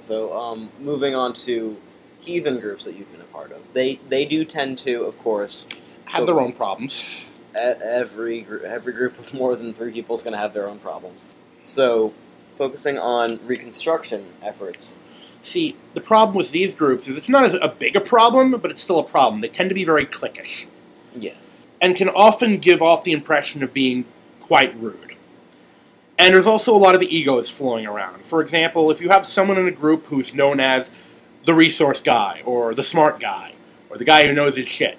So, 0.00 0.32
um, 0.36 0.70
moving 0.80 1.14
on 1.14 1.34
to 1.46 1.76
heathen 2.20 2.60
groups 2.60 2.84
that 2.84 2.96
you've 2.96 3.10
been 3.12 3.20
a 3.20 3.24
part 3.24 3.52
of, 3.52 3.60
they 3.74 4.00
they 4.08 4.24
do 4.24 4.44
tend 4.44 4.78
to, 4.80 5.02
of 5.04 5.18
course, 5.18 5.66
Have 6.06 6.26
their 6.26 6.38
own 6.40 6.52
problems. 6.52 7.08
every 7.54 8.46
every 8.64 8.92
group 8.92 9.18
of 9.18 9.32
more 9.34 9.56
than 9.56 9.74
three 9.74 9.92
people 9.92 10.14
is 10.14 10.22
going 10.22 10.32
to 10.32 10.38
have 10.38 10.54
their 10.54 10.68
own 10.68 10.78
problems. 10.78 11.28
So, 11.62 12.14
focusing 12.56 12.98
on 12.98 13.40
reconstruction 13.46 14.32
efforts. 14.42 14.96
See, 15.42 15.76
the 15.94 16.00
problem 16.02 16.36
with 16.36 16.50
these 16.50 16.74
groups 16.74 17.08
is 17.08 17.16
it's 17.16 17.28
not 17.28 17.44
as 17.44 17.54
a 17.54 17.68
big 17.68 17.96
a 17.96 18.00
problem, 18.00 18.52
but 18.60 18.70
it's 18.70 18.82
still 18.82 18.98
a 18.98 19.04
problem. 19.06 19.40
They 19.40 19.48
tend 19.48 19.70
to 19.70 19.74
be 19.74 19.84
very 19.84 20.04
cliquish 20.06 20.66
Yes. 21.16 21.36
And 21.80 21.96
can 21.96 22.08
often 22.08 22.58
give 22.58 22.82
off 22.82 23.04
the 23.04 23.12
impression 23.12 23.62
of 23.62 23.72
being 23.72 24.04
quite 24.40 24.78
rude. 24.80 25.16
And 26.18 26.34
there's 26.34 26.46
also 26.46 26.74
a 26.74 26.78
lot 26.78 26.94
of 26.94 27.02
egos 27.02 27.48
flowing 27.48 27.86
around. 27.86 28.26
For 28.26 28.42
example, 28.42 28.90
if 28.90 29.00
you 29.00 29.08
have 29.08 29.26
someone 29.26 29.58
in 29.58 29.66
a 29.66 29.72
group 29.72 30.06
who's 30.06 30.34
known 30.34 30.60
as 30.60 30.90
the 31.46 31.54
resource 31.54 32.02
guy, 32.02 32.42
or 32.44 32.74
the 32.74 32.84
smart 32.84 33.18
guy, 33.20 33.54
or 33.88 33.96
the 33.96 34.04
guy 34.04 34.26
who 34.26 34.34
knows 34.34 34.56
his 34.56 34.68
shit, 34.68 34.98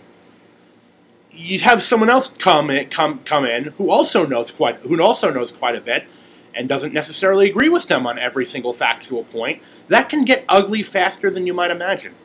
you 1.31 1.59
have 1.59 1.83
someone 1.83 2.09
else 2.09 2.31
come 2.39 2.69
in, 2.69 2.89
come 2.89 3.19
come 3.19 3.45
in 3.45 3.65
who 3.77 3.89
also 3.89 4.25
knows 4.25 4.51
quite 4.51 4.77
who 4.77 5.01
also 5.01 5.31
knows 5.31 5.51
quite 5.51 5.75
a 5.75 5.81
bit, 5.81 6.05
and 6.53 6.67
doesn't 6.67 6.93
necessarily 6.93 7.49
agree 7.49 7.69
with 7.69 7.87
them 7.87 8.05
on 8.07 8.19
every 8.19 8.45
single 8.45 8.73
factual 8.73 9.23
point. 9.23 9.61
That 9.87 10.09
can 10.09 10.25
get 10.25 10.43
ugly 10.49 10.83
faster 10.83 11.29
than 11.29 11.45
you 11.45 11.53
might 11.53 11.71
imagine. 11.71 12.15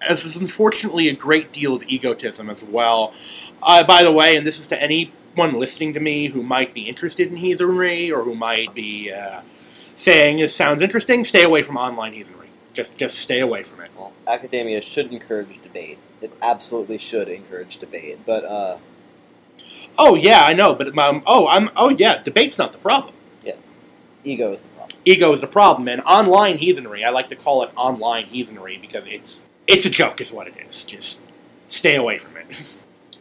As 0.00 0.22
there's 0.22 0.36
unfortunately 0.36 1.08
a 1.08 1.14
great 1.14 1.52
deal 1.52 1.74
of 1.74 1.82
egotism 1.84 2.50
as 2.50 2.62
well. 2.62 3.14
Uh, 3.62 3.84
by 3.84 4.02
the 4.02 4.12
way, 4.12 4.36
and 4.36 4.46
this 4.46 4.58
is 4.58 4.68
to 4.68 4.80
anyone 4.80 5.54
listening 5.54 5.92
to 5.94 6.00
me 6.00 6.28
who 6.28 6.42
might 6.42 6.72
be 6.74 6.88
interested 6.88 7.28
in 7.28 7.36
heathenry 7.36 8.10
or 8.12 8.22
who 8.22 8.34
might 8.34 8.74
be 8.74 9.10
uh, 9.10 9.40
saying 9.94 10.38
this 10.38 10.54
sounds 10.54 10.82
interesting, 10.82 11.24
stay 11.24 11.42
away 11.42 11.62
from 11.62 11.76
online 11.76 12.12
heathenry. 12.12 12.48
Just 12.74 12.96
just 12.96 13.18
stay 13.18 13.40
away 13.40 13.62
from 13.62 13.80
it. 13.80 13.90
Well, 13.96 14.12
academia 14.26 14.82
should 14.82 15.10
encourage 15.12 15.62
debate. 15.62 15.98
It 16.20 16.32
absolutely 16.42 16.98
should 16.98 17.28
encourage 17.28 17.78
debate. 17.78 18.18
But 18.26 18.44
uh, 18.44 18.78
Oh 19.98 20.14
yeah, 20.14 20.42
I 20.42 20.52
know, 20.52 20.74
but 20.74 20.96
um, 20.98 21.22
oh 21.26 21.48
I'm 21.48 21.70
oh 21.76 21.88
yeah, 21.88 22.22
debate's 22.22 22.58
not 22.58 22.72
the 22.72 22.78
problem. 22.78 23.14
yes, 23.42 23.72
ego 24.24 24.52
is 24.52 24.60
the 24.62 24.68
problem. 24.68 24.98
Ego 25.06 25.32
is 25.32 25.40
the 25.40 25.46
problem, 25.46 25.88
and 25.88 26.02
online 26.02 26.58
heathenry. 26.58 27.02
I 27.02 27.08
like 27.10 27.30
to 27.30 27.36
call 27.36 27.62
it 27.62 27.70
online 27.76 28.26
heathenry 28.26 28.76
because 28.76 29.06
it's 29.06 29.40
it's 29.66 29.86
a 29.86 29.90
joke, 29.90 30.20
is 30.20 30.30
what 30.30 30.46
it 30.46 30.54
is. 30.68 30.84
Just 30.84 31.22
stay 31.68 31.96
away 31.96 32.18
from 32.18 32.36
it. 32.36 32.46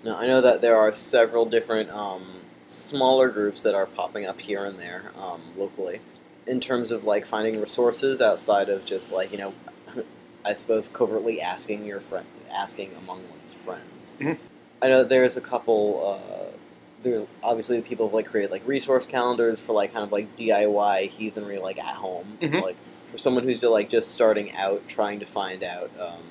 Now, 0.05 0.17
I 0.17 0.27
know 0.27 0.39
that 0.41 0.61
there 0.61 0.77
are 0.77 0.93
several 0.93 1.45
different 1.47 1.89
um, 1.89 2.23
smaller 2.69 3.27
groups 3.27 3.63
that 3.63 3.73
are 3.73 3.87
popping 3.87 4.27
up 4.27 4.39
here 4.39 4.63
and 4.65 4.79
there 4.79 5.11
um, 5.19 5.41
locally 5.57 5.99
in 6.45 6.61
terms 6.61 6.91
of 6.91 7.03
like 7.05 7.25
finding 7.25 7.59
resources 7.59 8.21
outside 8.21 8.69
of 8.69 8.85
just 8.85 9.11
like 9.11 9.31
you 9.31 9.39
know, 9.39 9.53
I 10.45 10.53
suppose 10.53 10.89
covertly 10.93 11.41
asking 11.41 11.85
your 11.85 11.99
friend, 11.99 12.27
asking 12.53 12.91
among 12.99 13.27
one's 13.29 13.53
friends. 13.53 14.11
Mhm. 14.19 14.37
I 14.81 14.89
know 14.89 15.03
there's 15.03 15.37
a 15.37 15.41
couple. 15.41 16.19
Uh, 16.21 16.55
there's 17.01 17.25
obviously 17.41 17.81
people 17.81 18.07
who 18.09 18.15
like 18.17 18.27
create 18.27 18.51
like 18.51 18.61
resource 18.67 19.07
calendars 19.07 19.59
for 19.59 19.73
like 19.73 19.91
kind 19.91 20.03
of 20.05 20.11
like 20.11 20.35
DIY 20.37 21.09
heathenry 21.09 21.57
like 21.57 21.79
at 21.79 21.95
home, 21.95 22.37
Mhm. 22.41 22.61
like 22.61 22.75
for 23.11 23.17
someone 23.17 23.43
who's 23.43 23.59
just, 23.61 23.71
like 23.71 23.89
just 23.89 24.11
starting 24.11 24.55
out 24.55 24.87
trying 24.87 25.19
to 25.19 25.25
find 25.25 25.63
out 25.63 25.89
um, 25.99 26.21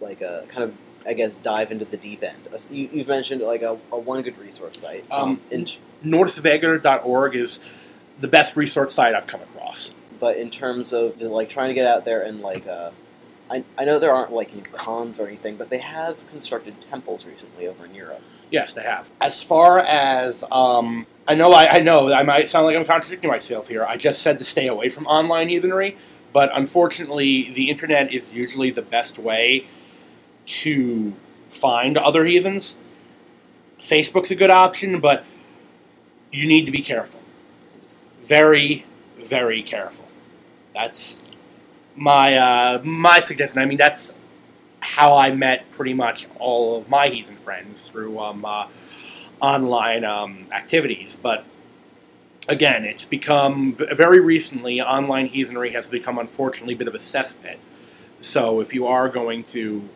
like 0.00 0.20
a 0.20 0.44
kind 0.48 0.64
of 0.64 0.74
I 1.06 1.12
guess 1.12 1.36
dive 1.36 1.70
into 1.72 1.84
the 1.84 1.96
deep 1.96 2.22
end. 2.22 2.48
Uh, 2.52 2.58
You, 2.70 2.88
you've 2.92 3.08
mentioned 3.08 3.42
like 3.42 3.62
a, 3.62 3.78
a 3.92 3.98
one 3.98 4.22
good 4.22 4.38
resource 4.38 4.80
site. 4.80 5.04
Um, 5.10 5.40
in, 5.50 5.66
Northvegr.org 6.04 7.36
is 7.36 7.60
the 8.20 8.28
best 8.28 8.56
resource 8.56 8.94
site 8.94 9.14
I've 9.14 9.26
come 9.26 9.42
across. 9.42 9.92
but 10.20 10.36
in 10.36 10.50
terms 10.50 10.92
of 10.92 11.18
the, 11.18 11.28
like 11.28 11.48
trying 11.48 11.68
to 11.68 11.74
get 11.74 11.86
out 11.86 12.04
there 12.04 12.22
and 12.22 12.40
like 12.40 12.66
uh, 12.66 12.90
I, 13.50 13.64
I 13.76 13.84
know 13.84 13.98
there 13.98 14.12
aren't 14.14 14.32
like 14.32 14.52
any 14.52 14.62
cons 14.62 15.18
or 15.18 15.26
anything, 15.26 15.56
but 15.56 15.68
they 15.68 15.78
have 15.78 16.16
constructed 16.30 16.74
temples 16.90 17.26
recently 17.26 17.66
over 17.66 17.84
in 17.84 17.94
Europe. 17.94 18.22
Yes, 18.50 18.72
they 18.72 18.82
have. 18.82 19.10
As 19.20 19.42
far 19.42 19.78
as 19.80 20.42
um, 20.50 21.06
I 21.26 21.34
know, 21.34 21.50
I, 21.52 21.78
I 21.78 21.80
know 21.80 22.12
I 22.12 22.22
might 22.22 22.48
sound 22.50 22.66
like 22.66 22.76
I'm 22.76 22.84
contradicting 22.84 23.28
myself 23.30 23.68
here. 23.68 23.84
I 23.84 23.96
just 23.96 24.22
said 24.22 24.38
to 24.38 24.44
stay 24.44 24.66
away 24.68 24.88
from 24.90 25.06
online 25.06 25.48
heathenry, 25.48 25.96
but 26.32 26.50
unfortunately, 26.56 27.52
the 27.52 27.68
internet 27.70 28.12
is 28.12 28.32
usually 28.32 28.70
the 28.70 28.82
best 28.82 29.18
way 29.18 29.66
to 30.46 31.14
find 31.50 31.96
other 31.96 32.24
heathens. 32.24 32.76
Facebook's 33.80 34.30
a 34.30 34.34
good 34.34 34.50
option, 34.50 35.00
but 35.00 35.24
you 36.32 36.46
need 36.46 36.64
to 36.66 36.72
be 36.72 36.82
careful. 36.82 37.20
Very, 38.24 38.84
very 39.18 39.62
careful. 39.62 40.06
That's 40.74 41.20
my 41.94 42.36
uh, 42.36 42.80
my 42.82 43.20
suggestion. 43.20 43.58
I 43.58 43.66
mean, 43.66 43.78
that's 43.78 44.14
how 44.80 45.14
I 45.14 45.32
met 45.34 45.70
pretty 45.70 45.94
much 45.94 46.26
all 46.38 46.76
of 46.78 46.88
my 46.88 47.08
heathen 47.08 47.36
friends 47.36 47.82
through 47.82 48.18
um, 48.18 48.44
uh, 48.44 48.68
online 49.40 50.04
um, 50.04 50.46
activities. 50.52 51.18
But 51.20 51.44
again, 52.48 52.84
it's 52.84 53.04
become 53.04 53.76
very 53.92 54.20
recently 54.20 54.80
online 54.80 55.26
heathenry 55.26 55.72
has 55.72 55.86
become 55.86 56.18
unfortunately 56.18 56.74
a 56.74 56.76
bit 56.76 56.88
of 56.88 56.94
a 56.94 56.98
cesspit. 56.98 57.56
So 58.20 58.60
if 58.60 58.74
you 58.74 58.86
are 58.86 59.08
going 59.08 59.44
to 59.44 59.88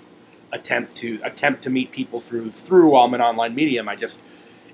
attempt 0.52 0.96
to 0.96 1.20
attempt 1.22 1.62
to 1.64 1.70
meet 1.70 1.92
people 1.92 2.20
through 2.20 2.52
through 2.52 2.96
um, 2.96 3.14
an 3.14 3.20
online 3.20 3.54
medium, 3.54 3.88
I 3.88 3.96
just 3.96 4.18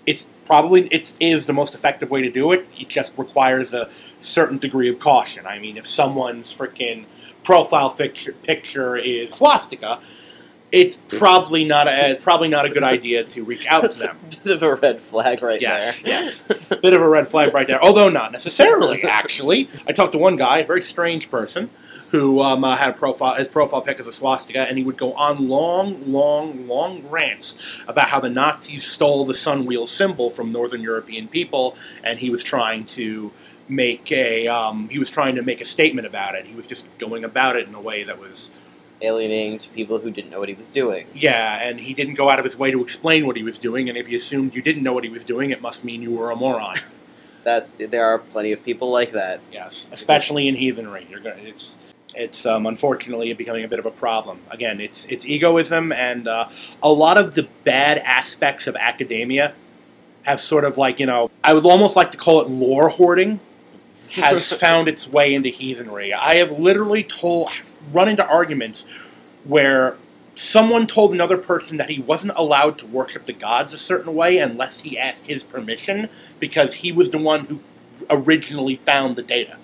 it's 0.07 0.29
probably 0.47 0.87
it 0.89 1.17
is 1.21 1.47
the 1.47 1.53
most 1.53 1.75
effective 1.75 2.11
way 2.11 2.23
to 2.23 2.31
do 2.31 2.53
it. 2.53 2.67
It 2.79 2.89
just 2.89 3.13
requires 3.17 3.73
a 3.73 3.89
certain 4.21 4.59
degree 4.59 4.89
of 4.89 4.99
caution. 4.99 5.47
I 5.47 5.59
mean, 5.59 5.77
if 5.77 5.89
someone's 5.89 6.53
freaking 6.57 7.05
profile 7.43 7.91
picture, 7.91 8.33
picture 8.33 8.97
is 8.97 9.33
swastika, 9.35 10.01
it's 10.73 11.01
probably 11.09 11.65
not 11.65 11.89
a 11.89 12.19
probably 12.23 12.49
not 12.49 12.65
a 12.67 12.69
good 12.71 12.83
idea 12.83 13.23
to 13.25 13.45
reach 13.45 13.67
out 13.67 13.93
to 13.95 13.99
them. 13.99 14.19
bit 14.45 14.55
of 14.57 14.63
a 14.63 14.75
red 14.75 15.01
flag 15.01 15.43
right 15.43 15.61
Yes, 15.61 16.03
there. 16.03 16.23
yes. 16.25 16.43
Bit 16.83 16.93
of 16.95 17.01
a 17.01 17.09
red 17.09 17.29
flag 17.29 17.55
right 17.55 17.67
there. 17.67 17.83
Although 17.83 18.09
not 18.09 18.33
necessarily, 18.33 19.03
actually. 19.05 19.69
I 19.87 19.93
talked 19.93 20.13
to 20.13 20.19
one 20.19 20.37
guy, 20.37 20.59
a 20.59 20.67
very 20.67 20.83
strange 20.83 21.31
person, 21.31 21.71
who 22.15 22.41
um, 22.41 22.63
uh, 22.63 22.77
had 22.77 22.91
a 22.91 22.93
profile, 22.93 23.35
his 23.35 23.49
profile 23.49 23.83
pic 23.83 23.99
as 23.99 24.07
a 24.07 24.13
swastika, 24.13 24.61
and 24.61 24.79
he 24.79 24.85
would 24.85 24.97
go 24.97 25.15
on 25.15 25.49
long, 25.49 26.13
long, 26.13 26.69
long 26.69 27.03
rants 27.09 27.57
about 27.89 28.09
how 28.09 28.21
the 28.21 28.31
Nazis 28.31 28.87
stole 28.87 29.25
the 29.25 29.35
sun 29.35 29.67
wheel 29.67 29.89
symbol 29.89 30.31
from 30.31 30.53
Northern 30.53 30.81
European 30.81 31.27
people, 31.27 31.77
and 32.05 32.21
he 32.21 32.31
was 32.31 32.45
trying 32.45 32.87
to 32.87 33.33
make 33.69 34.13
a 34.13 34.47
um, 34.47 34.89
he 34.91 34.99
was 35.01 35.11
trying 35.11 35.35
to 35.35 35.43
make 35.43 35.61
a 35.61 35.65
statement 35.65 36.07
about 36.07 36.37
it. 36.37 36.47
He 36.47 36.55
was 36.55 36.69
just 36.69 36.85
going 36.99 37.25
about 37.25 37.57
it 37.57 37.67
in 37.67 37.75
a 37.75 37.81
way 37.81 38.05
that 38.05 38.21
was 38.21 38.49
Alienating 39.03 39.59
to 39.59 39.69
people 39.71 39.99
who 39.99 40.13
didn't 40.13 40.31
know 40.31 40.39
what 40.39 40.49
he 40.49 40.55
was 40.55 40.69
doing. 40.69 41.09
yeah, 41.17 41.59
and 41.61 41.81
he 41.81 41.95
didn't 41.95 42.15
go 42.15 42.31
out 42.31 42.39
of 42.39 42.45
his 42.45 42.57
way 42.57 42.71
to 42.71 42.81
explain 42.81 43.27
what 43.27 43.37
he 43.37 43.43
was 43.43 43.59
doing. 43.59 43.89
And 43.89 43.99
if 43.99 44.09
you 44.09 44.19
assumed 44.19 44.55
you 44.55 44.63
didn't 44.63 44.85
know 44.85 44.93
what 44.93 45.03
he 45.03 45.11
was 45.11 45.25
doing, 45.25 45.51
it 45.51 45.61
must 45.61 45.83
mean 45.83 46.01
you 46.01 46.13
were 46.13 46.31
a 46.31 46.37
moron. 46.37 46.79
That's 47.43 47.73
there 47.73 48.05
are 48.05 48.21
plenty 48.21 48.53
of 48.53 48.65
people 48.65 48.93
like 48.93 49.11
that. 49.11 49.41
Yes, 49.51 49.89
especially 49.91 50.47
in 50.47 50.55
heathenry, 50.55 51.09
you're 51.11 51.19
going 51.19 51.45
it's 51.45 51.77
it's 52.17 52.47
um, 52.47 52.67
unfortunately 52.67 53.33
becoming 53.33 53.65
a 53.65 53.69
bit 53.69 53.79
of 53.79 53.87
a 53.87 53.91
problem. 53.91 54.41
Again, 54.51 54.81
it's 54.81 55.07
it's 55.07 55.25
egoism, 55.25 55.93
and 55.93 56.29
uh, 56.29 56.49
a 56.83 56.93
lot 56.93 57.19
of 57.19 57.35
the 57.35 57.49
bad 57.65 57.99
aspects 57.99 58.67
of 58.67 58.77
academia 58.77 59.55
have 60.23 60.41
sort 60.41 60.65
of 60.65 60.79
like 60.79 60.99
you 61.01 61.07
know 61.07 61.31
I 61.43 61.55
would 61.55 61.65
almost 61.65 61.97
like 61.97 62.13
to 62.13 62.17
call 62.17 62.41
it 62.41 62.49
lore 62.49 62.89
hoarding 62.89 63.41
has 64.11 64.49
found 64.61 64.89
its 64.89 65.09
way 65.09 65.35
into 65.35 65.49
heathenry. 65.49 66.13
I 66.13 66.37
have 66.37 66.51
literally 66.53 67.03
told 67.03 67.51
run 67.93 68.09
into 68.09 68.27
arguments 68.27 68.87
where 69.45 69.97
someone 70.37 70.87
told 70.87 71.13
another 71.13 71.39
person 71.39 71.77
that 71.77 71.91
he 71.91 72.01
wasn't 72.01 72.33
allowed 72.37 72.79
to 72.79 72.87
worship 72.87 73.27
the 73.27 73.33
gods 73.33 73.73
a 73.73 73.79
certain 73.79 74.15
way 74.15 74.39
unless 74.39 74.81
he 74.81 74.99
asked 74.99 75.27
his 75.27 75.43
permission 75.43 76.09
because 76.41 76.75
he 76.75 76.91
was 76.91 77.11
the 77.11 77.19
one 77.19 77.47
who 77.47 77.61
originally 78.11 78.77
found 78.77 79.17
the 79.17 79.23
data. 79.23 79.57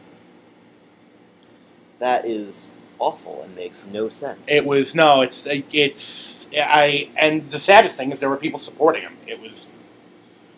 That 2.01 2.27
is 2.27 2.69
awful 2.99 3.43
and 3.43 3.55
makes 3.55 3.87
no 3.87 4.09
sense. 4.09 4.41
It 4.49 4.67
was 4.67 4.95
no, 4.95 5.21
it's 5.21 5.47
it's 5.47 6.49
I 6.57 7.11
and 7.17 7.49
the 7.51 7.61
saddest 7.61 7.97
thing 7.97 8.11
is 8.11 8.19
there 8.19 8.29
were 8.29 8.37
people 8.37 8.59
supporting 8.59 9.03
him. 9.03 9.17
It 9.27 9.41
was 9.41 9.69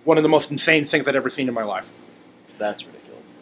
one 0.05 0.17
of 0.17 0.23
the 0.23 0.29
most 0.29 0.51
insane 0.51 0.87
things 0.87 1.07
I'd 1.07 1.17
ever 1.17 1.31
seen 1.31 1.49
in 1.49 1.55
my 1.55 1.65
life. 1.65 1.91
That's 2.59 2.85
ridiculous. 2.85 3.35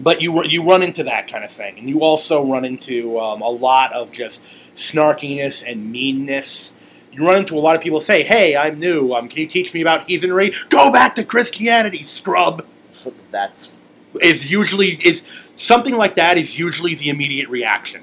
But 0.00 0.20
you 0.20 0.44
you 0.44 0.62
run 0.62 0.82
into 0.82 1.02
that 1.04 1.28
kind 1.28 1.44
of 1.44 1.50
thing, 1.50 1.78
and 1.78 1.88
you 1.88 2.00
also 2.00 2.44
run 2.44 2.64
into 2.64 3.18
um, 3.18 3.40
a 3.42 3.48
lot 3.48 3.92
of 3.92 4.12
just 4.12 4.42
snarkiness 4.74 5.64
and 5.68 5.90
meanness. 5.90 6.74
You 7.12 7.26
run 7.26 7.38
into 7.38 7.56
a 7.56 7.60
lot 7.60 7.74
of 7.74 7.80
people 7.80 8.00
say, 8.00 8.22
"Hey, 8.22 8.54
I'm 8.54 8.78
new. 8.78 9.14
Um, 9.14 9.28
can 9.28 9.38
you 9.38 9.46
teach 9.46 9.72
me 9.72 9.80
about 9.80 10.08
heathenry? 10.08 10.54
Go 10.68 10.92
back 10.92 11.16
to 11.16 11.24
Christianity, 11.24 12.02
scrub." 12.02 12.66
That's 13.30 13.72
Is 14.20 14.50
usually 14.50 14.90
is 15.02 15.22
something 15.56 15.96
like 15.96 16.14
that 16.16 16.38
is 16.38 16.58
usually 16.58 16.94
the 16.94 17.08
immediate 17.08 17.48
reaction. 17.48 18.02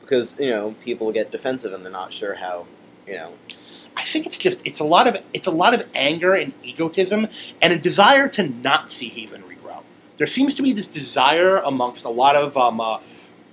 because 0.00 0.38
you 0.38 0.50
know 0.50 0.74
people 0.84 1.10
get 1.12 1.30
defensive 1.30 1.72
and 1.72 1.84
they're 1.84 1.92
not 1.92 2.12
sure 2.12 2.34
how 2.34 2.66
you 3.06 3.14
know 3.14 3.32
I 3.96 4.04
think 4.04 4.26
it's 4.26 4.38
just 4.38 4.60
it's 4.64 4.80
a 4.80 4.84
lot 4.84 5.06
of 5.06 5.16
it's 5.32 5.46
a 5.46 5.50
lot 5.50 5.74
of 5.74 5.86
anger 5.94 6.34
and 6.34 6.52
egotism 6.62 7.28
and 7.60 7.72
a 7.72 7.78
desire 7.78 8.28
to 8.30 8.42
not 8.42 8.90
see 8.90 9.08
heathenry 9.08 9.56
regrow. 9.56 9.82
There 10.18 10.26
seems 10.26 10.54
to 10.56 10.62
be 10.62 10.72
this 10.72 10.88
desire 10.88 11.58
amongst 11.58 12.04
a 12.04 12.08
lot 12.08 12.34
of 12.36 12.56
um, 12.56 12.80
uh, 12.80 12.98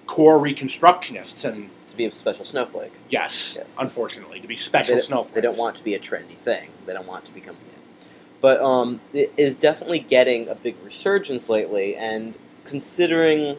core 0.05 0.37
reconstructionists, 0.39 1.43
and 1.45 1.69
to 1.87 1.95
be 1.97 2.05
a 2.05 2.13
special 2.13 2.45
snowflake. 2.45 2.93
yes, 3.09 3.55
Yes. 3.57 3.65
unfortunately, 3.79 4.39
to 4.39 4.47
be 4.47 4.55
special 4.55 4.95
don't- 4.95 5.03
snowflakes. 5.03 5.35
they 5.35 5.41
don't 5.41 5.57
want 5.57 5.75
to 5.75 5.83
be 5.83 5.93
a 5.93 5.99
trendy 5.99 6.37
thing. 6.45 6.69
They 6.85 6.93
don't 6.93 7.07
want 7.07 7.25
to 7.25 7.33
become. 7.33 7.55
Yeah. 7.55 8.05
But 8.41 8.61
um, 8.61 9.01
it 9.13 9.33
is 9.35 9.57
definitely 9.57 9.99
getting 9.99 10.47
a 10.47 10.55
big 10.55 10.75
resurgence 10.85 11.49
lately, 11.49 11.95
and 11.97 12.33
considering 12.69 13.57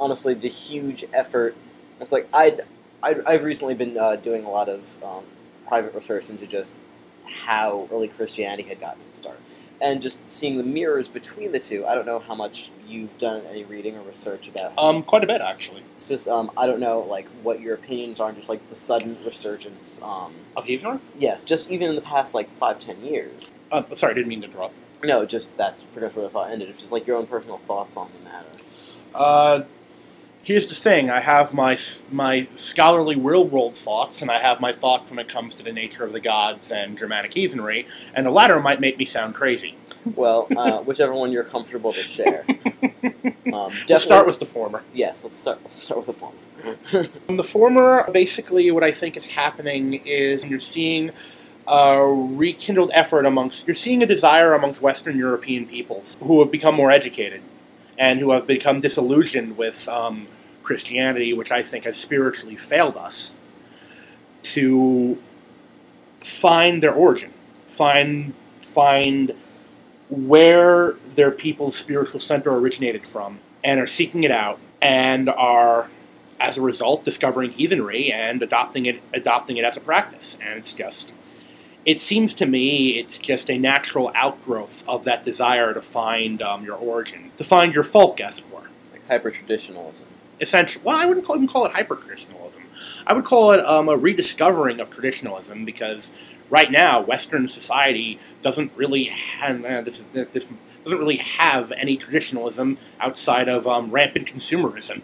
honestly 0.00 0.34
the 0.34 0.48
huge 0.48 1.04
effort, 1.12 1.54
it's 2.00 2.12
like 2.12 2.28
I'd, 2.32 2.62
I'd 3.02 3.24
I've 3.26 3.44
recently 3.44 3.74
been 3.74 3.96
uh, 3.96 4.16
doing 4.16 4.44
a 4.44 4.50
lot 4.50 4.68
of 4.68 5.02
um, 5.04 5.24
private 5.66 5.94
research 5.94 6.30
into 6.30 6.46
just 6.46 6.72
how 7.26 7.88
early 7.92 8.08
Christianity 8.08 8.62
had 8.62 8.80
gotten 8.80 9.02
its 9.02 9.18
start, 9.18 9.38
and 9.82 10.00
just 10.00 10.28
seeing 10.30 10.56
the 10.56 10.64
mirrors 10.64 11.08
between 11.08 11.52
the 11.52 11.60
two. 11.60 11.86
I 11.86 11.94
don't 11.94 12.06
know 12.06 12.20
how 12.20 12.34
much 12.34 12.70
you've 12.86 13.16
done 13.18 13.42
any 13.50 13.64
reading 13.64 13.98
or 13.98 14.02
research 14.02 14.48
about. 14.48 14.72
Um, 14.78 15.02
quite 15.02 15.22
a 15.22 15.26
bit 15.26 15.42
actually 15.42 15.82
It's 15.94 16.08
just 16.08 16.26
um, 16.26 16.50
I 16.56 16.66
don't 16.66 16.80
know 16.80 17.00
like 17.00 17.28
what 17.42 17.60
your 17.60 17.74
opinions 17.74 18.18
are 18.18 18.28
on 18.28 18.34
just 18.34 18.48
like 18.48 18.66
the 18.70 18.76
sudden 18.76 19.18
resurgence. 19.24 20.00
Um, 20.02 20.32
of 20.56 20.64
heathenry. 20.64 21.00
yes, 21.18 21.44
just 21.44 21.70
even 21.70 21.88
in 21.88 21.96
the 21.96 22.00
past 22.00 22.32
like 22.34 22.50
five 22.50 22.80
ten 22.80 23.04
years. 23.04 23.52
Uh, 23.70 23.82
sorry, 23.94 24.12
I 24.12 24.14
didn't 24.14 24.28
mean 24.28 24.40
to 24.40 24.46
interrupt. 24.46 24.74
No, 25.04 25.24
just 25.24 25.56
that's 25.56 25.82
pretty 25.82 26.06
much 26.06 26.16
where 26.16 26.24
the 26.24 26.30
thought 26.30 26.50
ended. 26.50 26.68
It's 26.70 26.80
just 26.80 26.92
like 26.92 27.06
your 27.06 27.16
own 27.16 27.26
personal 27.26 27.58
thoughts 27.66 27.96
on 27.96 28.10
the 28.18 28.24
matter. 28.30 28.48
Uh, 29.14 29.62
here's 30.42 30.68
the 30.68 30.74
thing: 30.74 31.08
I 31.10 31.20
have 31.20 31.54
my 31.54 31.78
my 32.10 32.48
scholarly 32.56 33.16
real 33.16 33.46
world 33.46 33.76
thoughts, 33.76 34.22
and 34.22 34.30
I 34.30 34.40
have 34.40 34.60
my 34.60 34.72
thoughts 34.72 35.10
when 35.10 35.18
it 35.18 35.28
comes 35.28 35.54
to 35.56 35.62
the 35.62 35.72
nature 35.72 36.04
of 36.04 36.12
the 36.12 36.20
gods 36.20 36.70
and 36.72 36.98
Germanic 36.98 37.32
heathenry, 37.34 37.86
and 38.14 38.26
the 38.26 38.30
latter 38.30 38.58
might 38.60 38.80
make 38.80 38.98
me 38.98 39.04
sound 39.04 39.34
crazy. 39.34 39.76
Well, 40.16 40.48
uh, 40.56 40.78
whichever 40.82 41.12
one 41.14 41.32
you're 41.32 41.44
comfortable 41.44 41.92
to 41.92 42.04
share. 42.04 42.44
Um, 43.50 43.72
We'll 43.88 43.98
start 43.98 44.26
with 44.26 44.38
the 44.38 44.44
former. 44.44 44.82
yes. 44.92 45.24
Let's 45.24 45.38
start. 45.38 45.58
Let's 45.64 45.82
start 45.82 46.06
with 46.06 46.08
the 46.08 46.12
former. 46.12 47.08
The 47.34 47.42
former, 47.44 48.06
basically, 48.12 48.70
what 48.70 48.84
I 48.84 48.92
think 48.92 49.16
is 49.16 49.24
happening 49.24 49.94
is 50.04 50.44
you're 50.44 50.60
seeing 50.60 51.12
a 51.68 52.04
rekindled 52.06 52.90
effort 52.94 53.26
amongst, 53.26 53.66
you're 53.66 53.74
seeing 53.74 54.02
a 54.02 54.06
desire 54.06 54.54
amongst 54.54 54.80
Western 54.80 55.18
European 55.18 55.66
peoples 55.66 56.16
who 56.22 56.40
have 56.40 56.50
become 56.50 56.74
more 56.74 56.90
educated 56.90 57.42
and 57.98 58.20
who 58.20 58.30
have 58.30 58.46
become 58.46 58.80
disillusioned 58.80 59.56
with 59.56 59.88
um, 59.88 60.28
Christianity, 60.62 61.32
which 61.32 61.50
I 61.50 61.62
think 61.62 61.84
has 61.84 61.96
spiritually 61.96 62.56
failed 62.56 62.96
us, 62.96 63.34
to 64.42 65.18
find 66.20 66.82
their 66.82 66.94
origin, 66.94 67.32
find 67.66 68.34
find 68.72 69.34
where 70.08 70.94
their 71.16 71.30
people's 71.30 71.76
spiritual 71.76 72.20
center 72.20 72.50
originated 72.56 73.06
from, 73.06 73.40
and 73.64 73.80
are 73.80 73.86
seeking 73.86 74.24
it 74.24 74.30
out, 74.30 74.58
and 74.80 75.28
are 75.28 75.90
as 76.40 76.56
a 76.56 76.62
result, 76.62 77.04
discovering 77.04 77.50
heathenry 77.50 78.12
and 78.12 78.42
adopting 78.42 78.86
it, 78.86 79.02
adopting 79.12 79.56
it 79.56 79.64
as 79.64 79.76
a 79.76 79.80
practice. 79.80 80.36
And 80.40 80.58
it's 80.58 80.72
just, 80.72 81.12
it 81.84 82.00
seems 82.00 82.34
to 82.34 82.46
me, 82.46 82.98
it's 82.98 83.18
just 83.18 83.50
a 83.50 83.58
natural 83.58 84.10
outgrowth 84.14 84.84
of 84.86 85.04
that 85.04 85.24
desire 85.24 85.72
to 85.72 85.82
find 85.82 86.42
um, 86.42 86.64
your 86.64 86.76
origin, 86.76 87.30
to 87.36 87.44
find 87.44 87.74
your 87.74 87.84
folk, 87.84 88.20
as 88.20 88.38
it 88.38 88.44
were. 88.52 88.68
like 88.92 89.06
hyper 89.08 89.30
traditionalism. 89.30 90.06
Essentially, 90.40 90.84
well, 90.84 90.96
I 90.96 91.06
wouldn't 91.06 91.26
call, 91.26 91.36
even 91.36 91.48
call 91.48 91.66
it 91.66 91.72
hyper 91.72 91.96
traditionalism. 91.96 92.62
I 93.06 93.14
would 93.14 93.24
call 93.24 93.52
it 93.52 93.64
um, 93.64 93.88
a 93.88 93.96
rediscovering 93.96 94.80
of 94.80 94.90
traditionalism 94.90 95.64
because 95.64 96.12
right 96.50 96.70
now, 96.70 97.00
Western 97.00 97.48
society 97.48 98.20
doesn't 98.42 98.72
really 98.76 99.04
have 99.04 99.64
uh, 99.64 99.80
this, 99.82 100.02
this 100.12 100.46
doesn't 100.84 100.98
really 100.98 101.16
have 101.16 101.72
any 101.72 101.96
traditionalism 101.96 102.78
outside 103.00 103.48
of 103.48 103.66
um, 103.66 103.90
rampant 103.90 104.26
consumerism. 104.26 105.02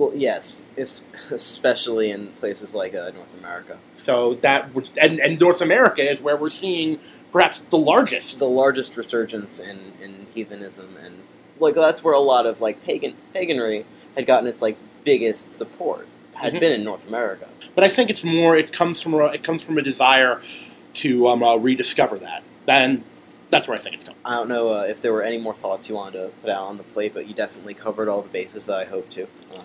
Well, 0.00 0.12
yes, 0.14 0.64
es- 0.78 1.02
especially 1.30 2.10
in 2.10 2.28
places 2.40 2.74
like 2.74 2.94
uh, 2.94 3.10
North 3.10 3.34
America. 3.38 3.76
So 3.98 4.32
that 4.36 4.74
was, 4.74 4.92
and, 4.96 5.20
and 5.20 5.38
North 5.38 5.60
America 5.60 6.00
is 6.10 6.22
where 6.22 6.38
we're 6.38 6.48
seeing 6.48 6.98
perhaps 7.32 7.60
the 7.68 7.76
largest. 7.76 8.38
the 8.38 8.48
largest 8.48 8.96
resurgence 8.96 9.58
in, 9.60 9.92
in 10.02 10.26
heathenism 10.34 10.96
and 11.04 11.14
like 11.60 11.74
that's 11.74 12.02
where 12.02 12.14
a 12.14 12.18
lot 12.20 12.46
of 12.46 12.62
like 12.62 12.82
pagan 12.84 13.14
paganry 13.34 13.84
had 14.16 14.24
gotten 14.24 14.48
its 14.48 14.62
like 14.62 14.78
biggest 15.04 15.50
support 15.50 16.08
had 16.32 16.54
Mhm. 16.54 16.60
been 16.60 16.72
in 16.72 16.82
North 16.84 17.06
America. 17.06 17.46
But 17.74 17.84
I 17.84 17.90
think 17.90 18.08
it's 18.08 18.24
more. 18.24 18.56
It 18.56 18.72
comes 18.72 19.02
from 19.02 19.12
a, 19.14 19.26
it 19.26 19.42
comes 19.42 19.60
from 19.62 19.76
a 19.76 19.82
desire 19.82 20.40
to 20.94 21.28
um, 21.28 21.42
uh, 21.42 21.56
rediscover 21.56 22.18
that. 22.20 22.42
Then 22.64 23.04
that's 23.50 23.68
where 23.68 23.76
I 23.76 23.80
think 23.82 23.96
it's 23.96 24.06
coming. 24.06 24.18
I 24.24 24.36
don't 24.36 24.48
know 24.48 24.72
uh, 24.72 24.82
if 24.84 25.02
there 25.02 25.12
were 25.12 25.22
any 25.22 25.36
more 25.36 25.54
thoughts 25.54 25.90
you 25.90 25.94
wanted 25.96 26.18
to 26.22 26.28
put 26.40 26.48
out 26.48 26.62
on 26.62 26.78
the 26.78 26.82
plate, 26.82 27.12
but 27.12 27.28
you 27.28 27.34
definitely 27.34 27.74
covered 27.74 28.08
all 28.08 28.22
the 28.22 28.28
bases 28.30 28.64
that 28.66 28.78
I 28.78 28.84
hoped 28.86 29.12
to. 29.12 29.24
Uh, 29.54 29.60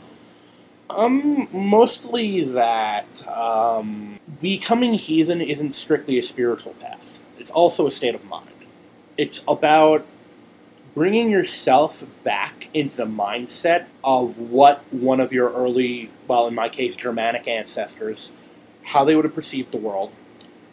Um, 0.89 1.47
mostly 1.51 2.43
that 2.43 3.27
um, 3.27 4.19
becoming 4.41 4.93
heathen 4.93 5.41
isn't 5.41 5.73
strictly 5.73 6.19
a 6.19 6.23
spiritual 6.23 6.73
path. 6.73 7.21
It's 7.39 7.51
also 7.51 7.87
a 7.87 7.91
state 7.91 8.15
of 8.15 8.23
mind. 8.25 8.49
It's 9.17 9.41
about 9.47 10.05
bringing 10.95 11.29
yourself 11.29 12.05
back 12.23 12.69
into 12.73 12.95
the 12.97 13.05
mindset 13.05 13.85
of 14.03 14.39
what 14.39 14.83
one 14.93 15.19
of 15.19 15.33
your 15.33 15.51
early, 15.51 16.09
well, 16.27 16.47
in 16.47 16.55
my 16.55 16.69
case, 16.69 16.95
Germanic 16.95 17.47
ancestors, 17.47 18.31
how 18.83 19.03
they 19.03 19.15
would 19.15 19.25
have 19.25 19.35
perceived 19.35 19.71
the 19.71 19.77
world, 19.77 20.11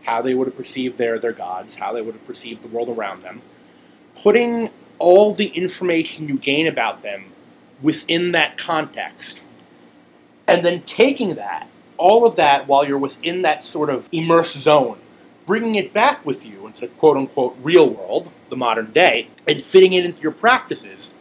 how 0.03 0.23
they 0.23 0.35
would 0.35 0.47
have 0.47 0.57
perceived 0.57 0.97
their, 0.97 1.19
their 1.19 1.33
gods, 1.33 1.75
how 1.75 1.93
they 1.93 2.01
would 2.01 2.15
have 2.15 2.27
perceived 2.27 2.63
the 2.63 2.69
world 2.69 2.89
around 2.89 3.23
them, 3.23 3.43
putting 4.17 4.71
all 4.99 5.33
the 5.33 5.49
information 5.49 6.29
you 6.29 6.39
gain 6.39 6.69
about 6.69 7.03
them 7.03 7.33
within 7.83 8.33
that 8.33 8.57
context, 8.57 9.42
and 10.47 10.65
then 10.65 10.83
taking 10.83 11.35
that, 11.37 11.69
all 11.97 12.27
of 12.27 12.37
that, 12.37 12.67
while 12.67 12.87
you're 12.87 12.99
within 12.99 13.43
that 13.43 13.63
sort 13.63 13.91
of 13.91 14.09
immersed 14.13 14.57
zone, 14.59 14.99
bringing 15.47 15.75
it 15.75 15.93
back 15.93 16.25
with 16.25 16.45
you 16.45 16.67
into 16.67 16.81
the 16.83 16.89
quote 16.89 17.17
unquote 17.17 17.57
real 17.63 17.89
world, 17.89 18.31
the 18.49 18.57
modern 18.57 18.93
day, 18.93 19.29
and 19.47 19.65
fitting 19.65 19.93
it 19.93 20.05
into 20.05 20.21
your 20.21 20.33
practices 20.33 21.15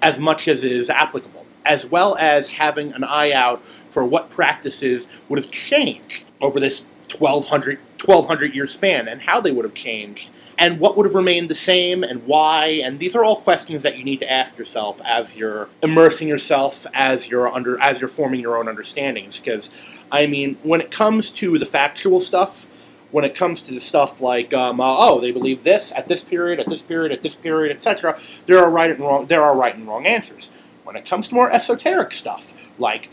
as 0.00 0.18
much 0.18 0.48
as 0.48 0.64
is 0.64 0.90
applicable, 0.90 1.46
as 1.64 1.86
well 1.86 2.16
as 2.16 2.50
having 2.50 2.92
an 2.92 3.04
eye 3.04 3.32
out 3.32 3.62
for 3.90 4.04
what 4.04 4.30
practices 4.30 5.06
would 5.28 5.38
have 5.38 5.50
changed 5.50 6.24
over 6.40 6.58
this 6.58 6.84
1200, 7.16 7.78
1200 8.04 8.54
year 8.54 8.66
span 8.66 9.06
and 9.06 9.22
how 9.22 9.40
they 9.40 9.52
would 9.52 9.64
have 9.64 9.74
changed 9.74 10.30
and 10.58 10.78
what 10.78 10.96
would 10.96 11.06
have 11.06 11.14
remained 11.14 11.48
the 11.48 11.54
same 11.54 12.02
and 12.02 12.26
why 12.26 12.66
and 12.84 12.98
these 12.98 13.16
are 13.16 13.24
all 13.24 13.40
questions 13.40 13.82
that 13.82 13.96
you 13.96 14.04
need 14.04 14.20
to 14.20 14.30
ask 14.30 14.56
yourself 14.58 15.00
as 15.04 15.34
you're 15.34 15.68
immersing 15.82 16.28
yourself 16.28 16.86
as 16.94 17.28
you're 17.28 17.48
under 17.48 17.80
as 17.82 18.00
you're 18.00 18.08
forming 18.08 18.40
your 18.40 18.56
own 18.56 18.68
understandings 18.68 19.38
because 19.38 19.70
i 20.10 20.26
mean 20.26 20.56
when 20.62 20.80
it 20.80 20.90
comes 20.90 21.30
to 21.30 21.58
the 21.58 21.66
factual 21.66 22.20
stuff 22.20 22.66
when 23.10 23.24
it 23.24 23.34
comes 23.34 23.62
to 23.62 23.74
the 23.74 23.80
stuff 23.80 24.20
like 24.20 24.52
um, 24.52 24.80
uh, 24.80 24.96
oh 24.98 25.20
they 25.20 25.30
believe 25.30 25.62
this 25.62 25.92
at 25.94 26.08
this 26.08 26.24
period 26.24 26.58
at 26.58 26.68
this 26.68 26.82
period 26.82 27.12
at 27.12 27.22
this 27.22 27.36
period 27.36 27.74
etc 27.74 28.18
there 28.46 28.58
are 28.58 28.70
right 28.70 28.90
and 28.90 29.00
wrong 29.00 29.26
there 29.26 29.42
are 29.42 29.56
right 29.56 29.76
and 29.76 29.86
wrong 29.86 30.06
answers. 30.06 30.50
When 30.84 30.96
it 30.96 31.06
comes 31.06 31.28
to 31.28 31.34
more 31.34 31.50
esoteric 31.50 32.12
stuff 32.12 32.52
like 32.78 33.08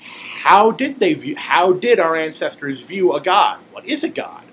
how 0.00 0.70
did 0.70 1.00
they 1.00 1.14
view 1.14 1.34
how 1.36 1.72
did 1.72 1.98
our 1.98 2.14
ancestors 2.14 2.80
view 2.80 3.12
a 3.14 3.20
god? 3.20 3.58
What 3.72 3.86
is 3.86 4.04
a 4.04 4.08
god 4.08 4.45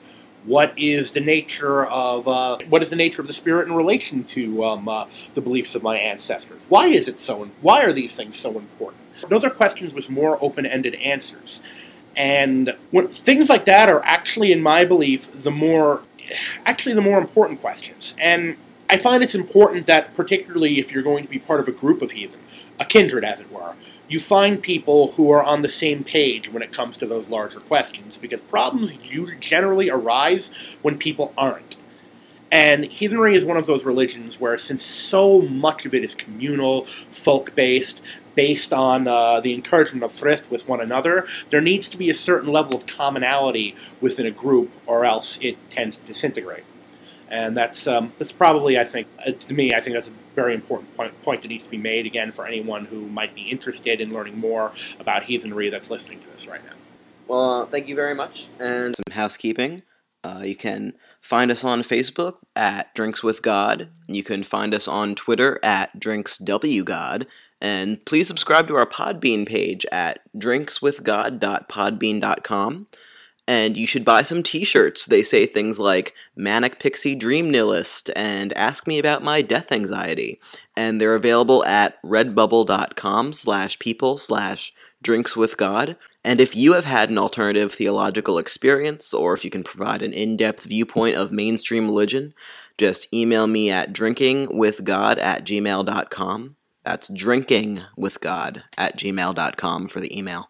what 0.46 0.74
is 0.78 1.12
the 1.12 1.20
nature 1.20 1.86
of 1.86 2.28
uh, 2.28 2.58
what 2.70 2.84
is 2.84 2.90
the 2.90 2.96
nature 2.96 3.22
of 3.22 3.28
the 3.28 3.34
spirit 3.34 3.68
in 3.68 3.74
relation 3.74 4.24
to 4.24 4.64
um, 4.64 4.90
uh, 4.90 5.06
the 5.34 5.42
beliefs 5.42 5.76
of 5.76 5.84
my 5.84 5.98
ancestors? 5.98 6.62
Why 6.70 6.88
is 6.88 7.08
it 7.08 7.20
so? 7.20 7.50
Why 7.62 7.84
are 7.84 7.94
these 7.94 8.16
things 8.16 8.38
so 8.38 8.58
important? 8.58 9.02
Those 9.30 9.44
are 9.44 9.50
questions 9.50 9.94
with 9.94 10.10
more 10.10 10.38
open-ended 10.42 10.96
answers, 10.96 11.62
and 12.16 12.76
when, 12.92 13.08
things 13.08 13.50
like 13.50 13.66
that 13.66 13.90
are 13.90 14.04
actually, 14.04 14.52
in 14.52 14.62
my 14.62 14.84
belief, 14.86 15.30
the 15.44 15.52
more 15.52 16.02
actually 16.66 16.96
the 16.96 17.02
more 17.02 17.18
important 17.18 17.62
questions. 17.62 18.16
And 18.18 18.58
I 18.90 18.98
find 18.98 19.24
it's 19.24 19.36
important 19.36 19.88
that, 19.88 20.16
particularly 20.16 20.80
if 20.80 20.92
you're 20.92 21.04
going 21.04 21.24
to 21.24 21.30
be 21.30 21.40
part 21.40 21.60
of 21.60 21.68
a 21.68 21.72
group 21.72 22.02
of 22.02 22.12
heathen, 22.12 22.40
a 22.80 22.86
kindred, 22.86 23.24
as 23.24 23.40
it 23.40 23.52
were, 23.52 23.76
you 24.08 24.20
find 24.20 24.62
people 24.62 25.14
who 25.14 25.32
are 25.32 25.44
on 25.44 25.62
the 25.62 25.70
same 25.70 26.04
page 26.04 26.50
when 26.50 26.62
it 26.62 26.74
comes 26.74 26.98
to 26.98 27.06
those 27.06 27.30
larger 27.30 27.60
questions 27.60 28.18
because 28.18 28.42
problems 28.42 28.92
generally 29.40 29.90
arise 29.90 30.52
when 30.82 30.98
people 30.98 31.34
aren't. 31.38 31.78
And 32.52 32.86
heathenry 32.86 33.36
is 33.36 33.44
one 33.44 33.58
of 33.58 33.66
those 33.66 33.84
religions 33.84 34.40
where, 34.40 34.58
since 34.60 34.86
so 34.86 35.42
much 35.42 35.88
of 35.88 35.96
it 35.96 36.04
is 36.04 36.14
communal, 36.14 36.86
folk 37.10 37.56
based, 37.56 38.00
based 38.36 38.72
on 38.72 39.08
uh, 39.08 39.40
the 39.40 39.54
encouragement 39.56 40.04
of 40.04 40.12
frith 40.12 40.52
with 40.52 40.68
one 40.68 40.80
another, 40.80 41.28
there 41.50 41.62
needs 41.62 41.90
to 41.90 41.98
be 41.98 42.12
a 42.12 42.14
certain 42.14 42.52
level 42.52 42.76
of 42.76 42.86
commonality 42.86 43.76
within 44.02 44.28
a 44.28 44.32
group, 44.32 44.70
or 44.86 45.04
else 45.04 45.40
it 45.42 45.58
tends 45.72 45.98
to 45.98 46.06
disintegrate. 46.06 46.64
And 47.28 47.58
that's 47.58 47.88
um, 47.88 48.14
that's 48.20 48.32
probably, 48.32 48.78
I 48.78 48.84
think, 48.84 49.08
uh, 49.26 49.32
to 49.32 49.54
me, 49.56 49.74
I 49.74 49.82
think 49.82 49.96
that's 49.96 50.12
very 50.36 50.54
important 50.54 50.96
point, 50.96 51.20
point 51.24 51.42
that 51.42 51.48
needs 51.48 51.66
to 51.66 51.72
be 51.72 51.78
made 51.78 52.06
again 52.06 52.32
for 52.32 52.46
anyone 52.46 52.86
who 52.86 53.08
might 53.08 53.34
be 53.36 53.44
interested 53.44 54.02
in 54.02 54.14
learning 54.14 54.38
more 54.38 54.74
about 55.00 55.24
heathenry 55.24 55.70
that's 55.70 55.90
listening 55.90 56.20
to 56.22 56.28
this 56.28 56.48
right 56.48 56.64
now. 56.66 56.74
Well, 57.28 57.62
uh, 57.62 57.66
thank 57.66 57.88
you 57.88 57.96
very 57.96 58.16
much. 58.16 58.48
And 58.60 58.96
some 58.96 59.14
housekeeping. 59.14 59.84
Uh, 60.24 60.44
you 60.46 60.56
can 60.56 60.94
find 61.22 61.52
us 61.52 61.64
on 61.64 61.84
Facebook 61.84 62.36
at 62.56 62.94
Drinks 62.96 63.24
with 63.24 63.42
God. 63.42 63.90
You 64.08 64.24
can 64.24 64.44
find 64.44 64.74
us 64.74 64.88
on 64.88 65.16
Twitter 65.16 65.60
at 65.64 66.00
Drinks 66.00 66.38
W 66.38 66.84
God. 66.84 67.28
And 67.60 68.06
please 68.06 68.28
subscribe 68.28 68.68
to 68.68 68.76
our 68.76 68.86
Podbean 68.86 69.48
page 69.48 69.86
at 69.92 70.20
drinkswithgod.podbean.com 70.38 72.88
and 73.48 73.76
you 73.76 73.86
should 73.86 74.06
buy 74.06 74.22
some 74.22 74.44
t-shirts. 74.44 75.06
They 75.06 75.24
say 75.24 75.46
things 75.46 75.80
like 75.80 76.14
Manic 76.36 76.80
Pixie 76.80 77.16
Dream 77.16 77.52
Nihilist 77.52 78.10
and 78.16 78.54
Ask 78.54 78.88
Me 78.88 79.00
About 79.00 79.24
My 79.24 79.42
Death 79.42 79.72
Anxiety. 79.72 80.40
And 80.78 81.00
they're 81.00 81.16
available 81.16 81.64
at 81.66 82.02
redbubble.com 82.04 83.34
slash 83.34 83.80
people 83.80 84.18
slash 84.18 84.74
drinks 85.02 85.36
with 85.36 85.58
God. 85.58 85.98
And 86.24 86.40
if 86.40 86.56
you 86.56 86.74
have 86.74 86.86
had 86.86 87.10
an 87.10 87.18
alternative 87.18 87.74
theological 87.74 88.38
experience, 88.38 89.14
or 89.14 89.34
if 89.34 89.44
you 89.44 89.52
can 89.52 89.64
provide 89.64 90.02
an 90.02 90.14
in-depth 90.14 90.64
viewpoint 90.64 91.18
of 91.18 91.34
mainstream 91.34 91.88
religion, 91.88 92.34
just 92.78 93.14
email 93.14 93.46
me 93.46 93.70
at 93.70 93.92
drinkingwithgod 93.92 95.20
at 95.20 95.46
gmail.com. 95.46 96.56
That's 96.86 97.10
drinkingwithgod 97.10 98.64
at 98.78 98.98
gmail.com 98.98 99.88
for 99.90 100.00
the 100.00 100.18
email. 100.18 100.50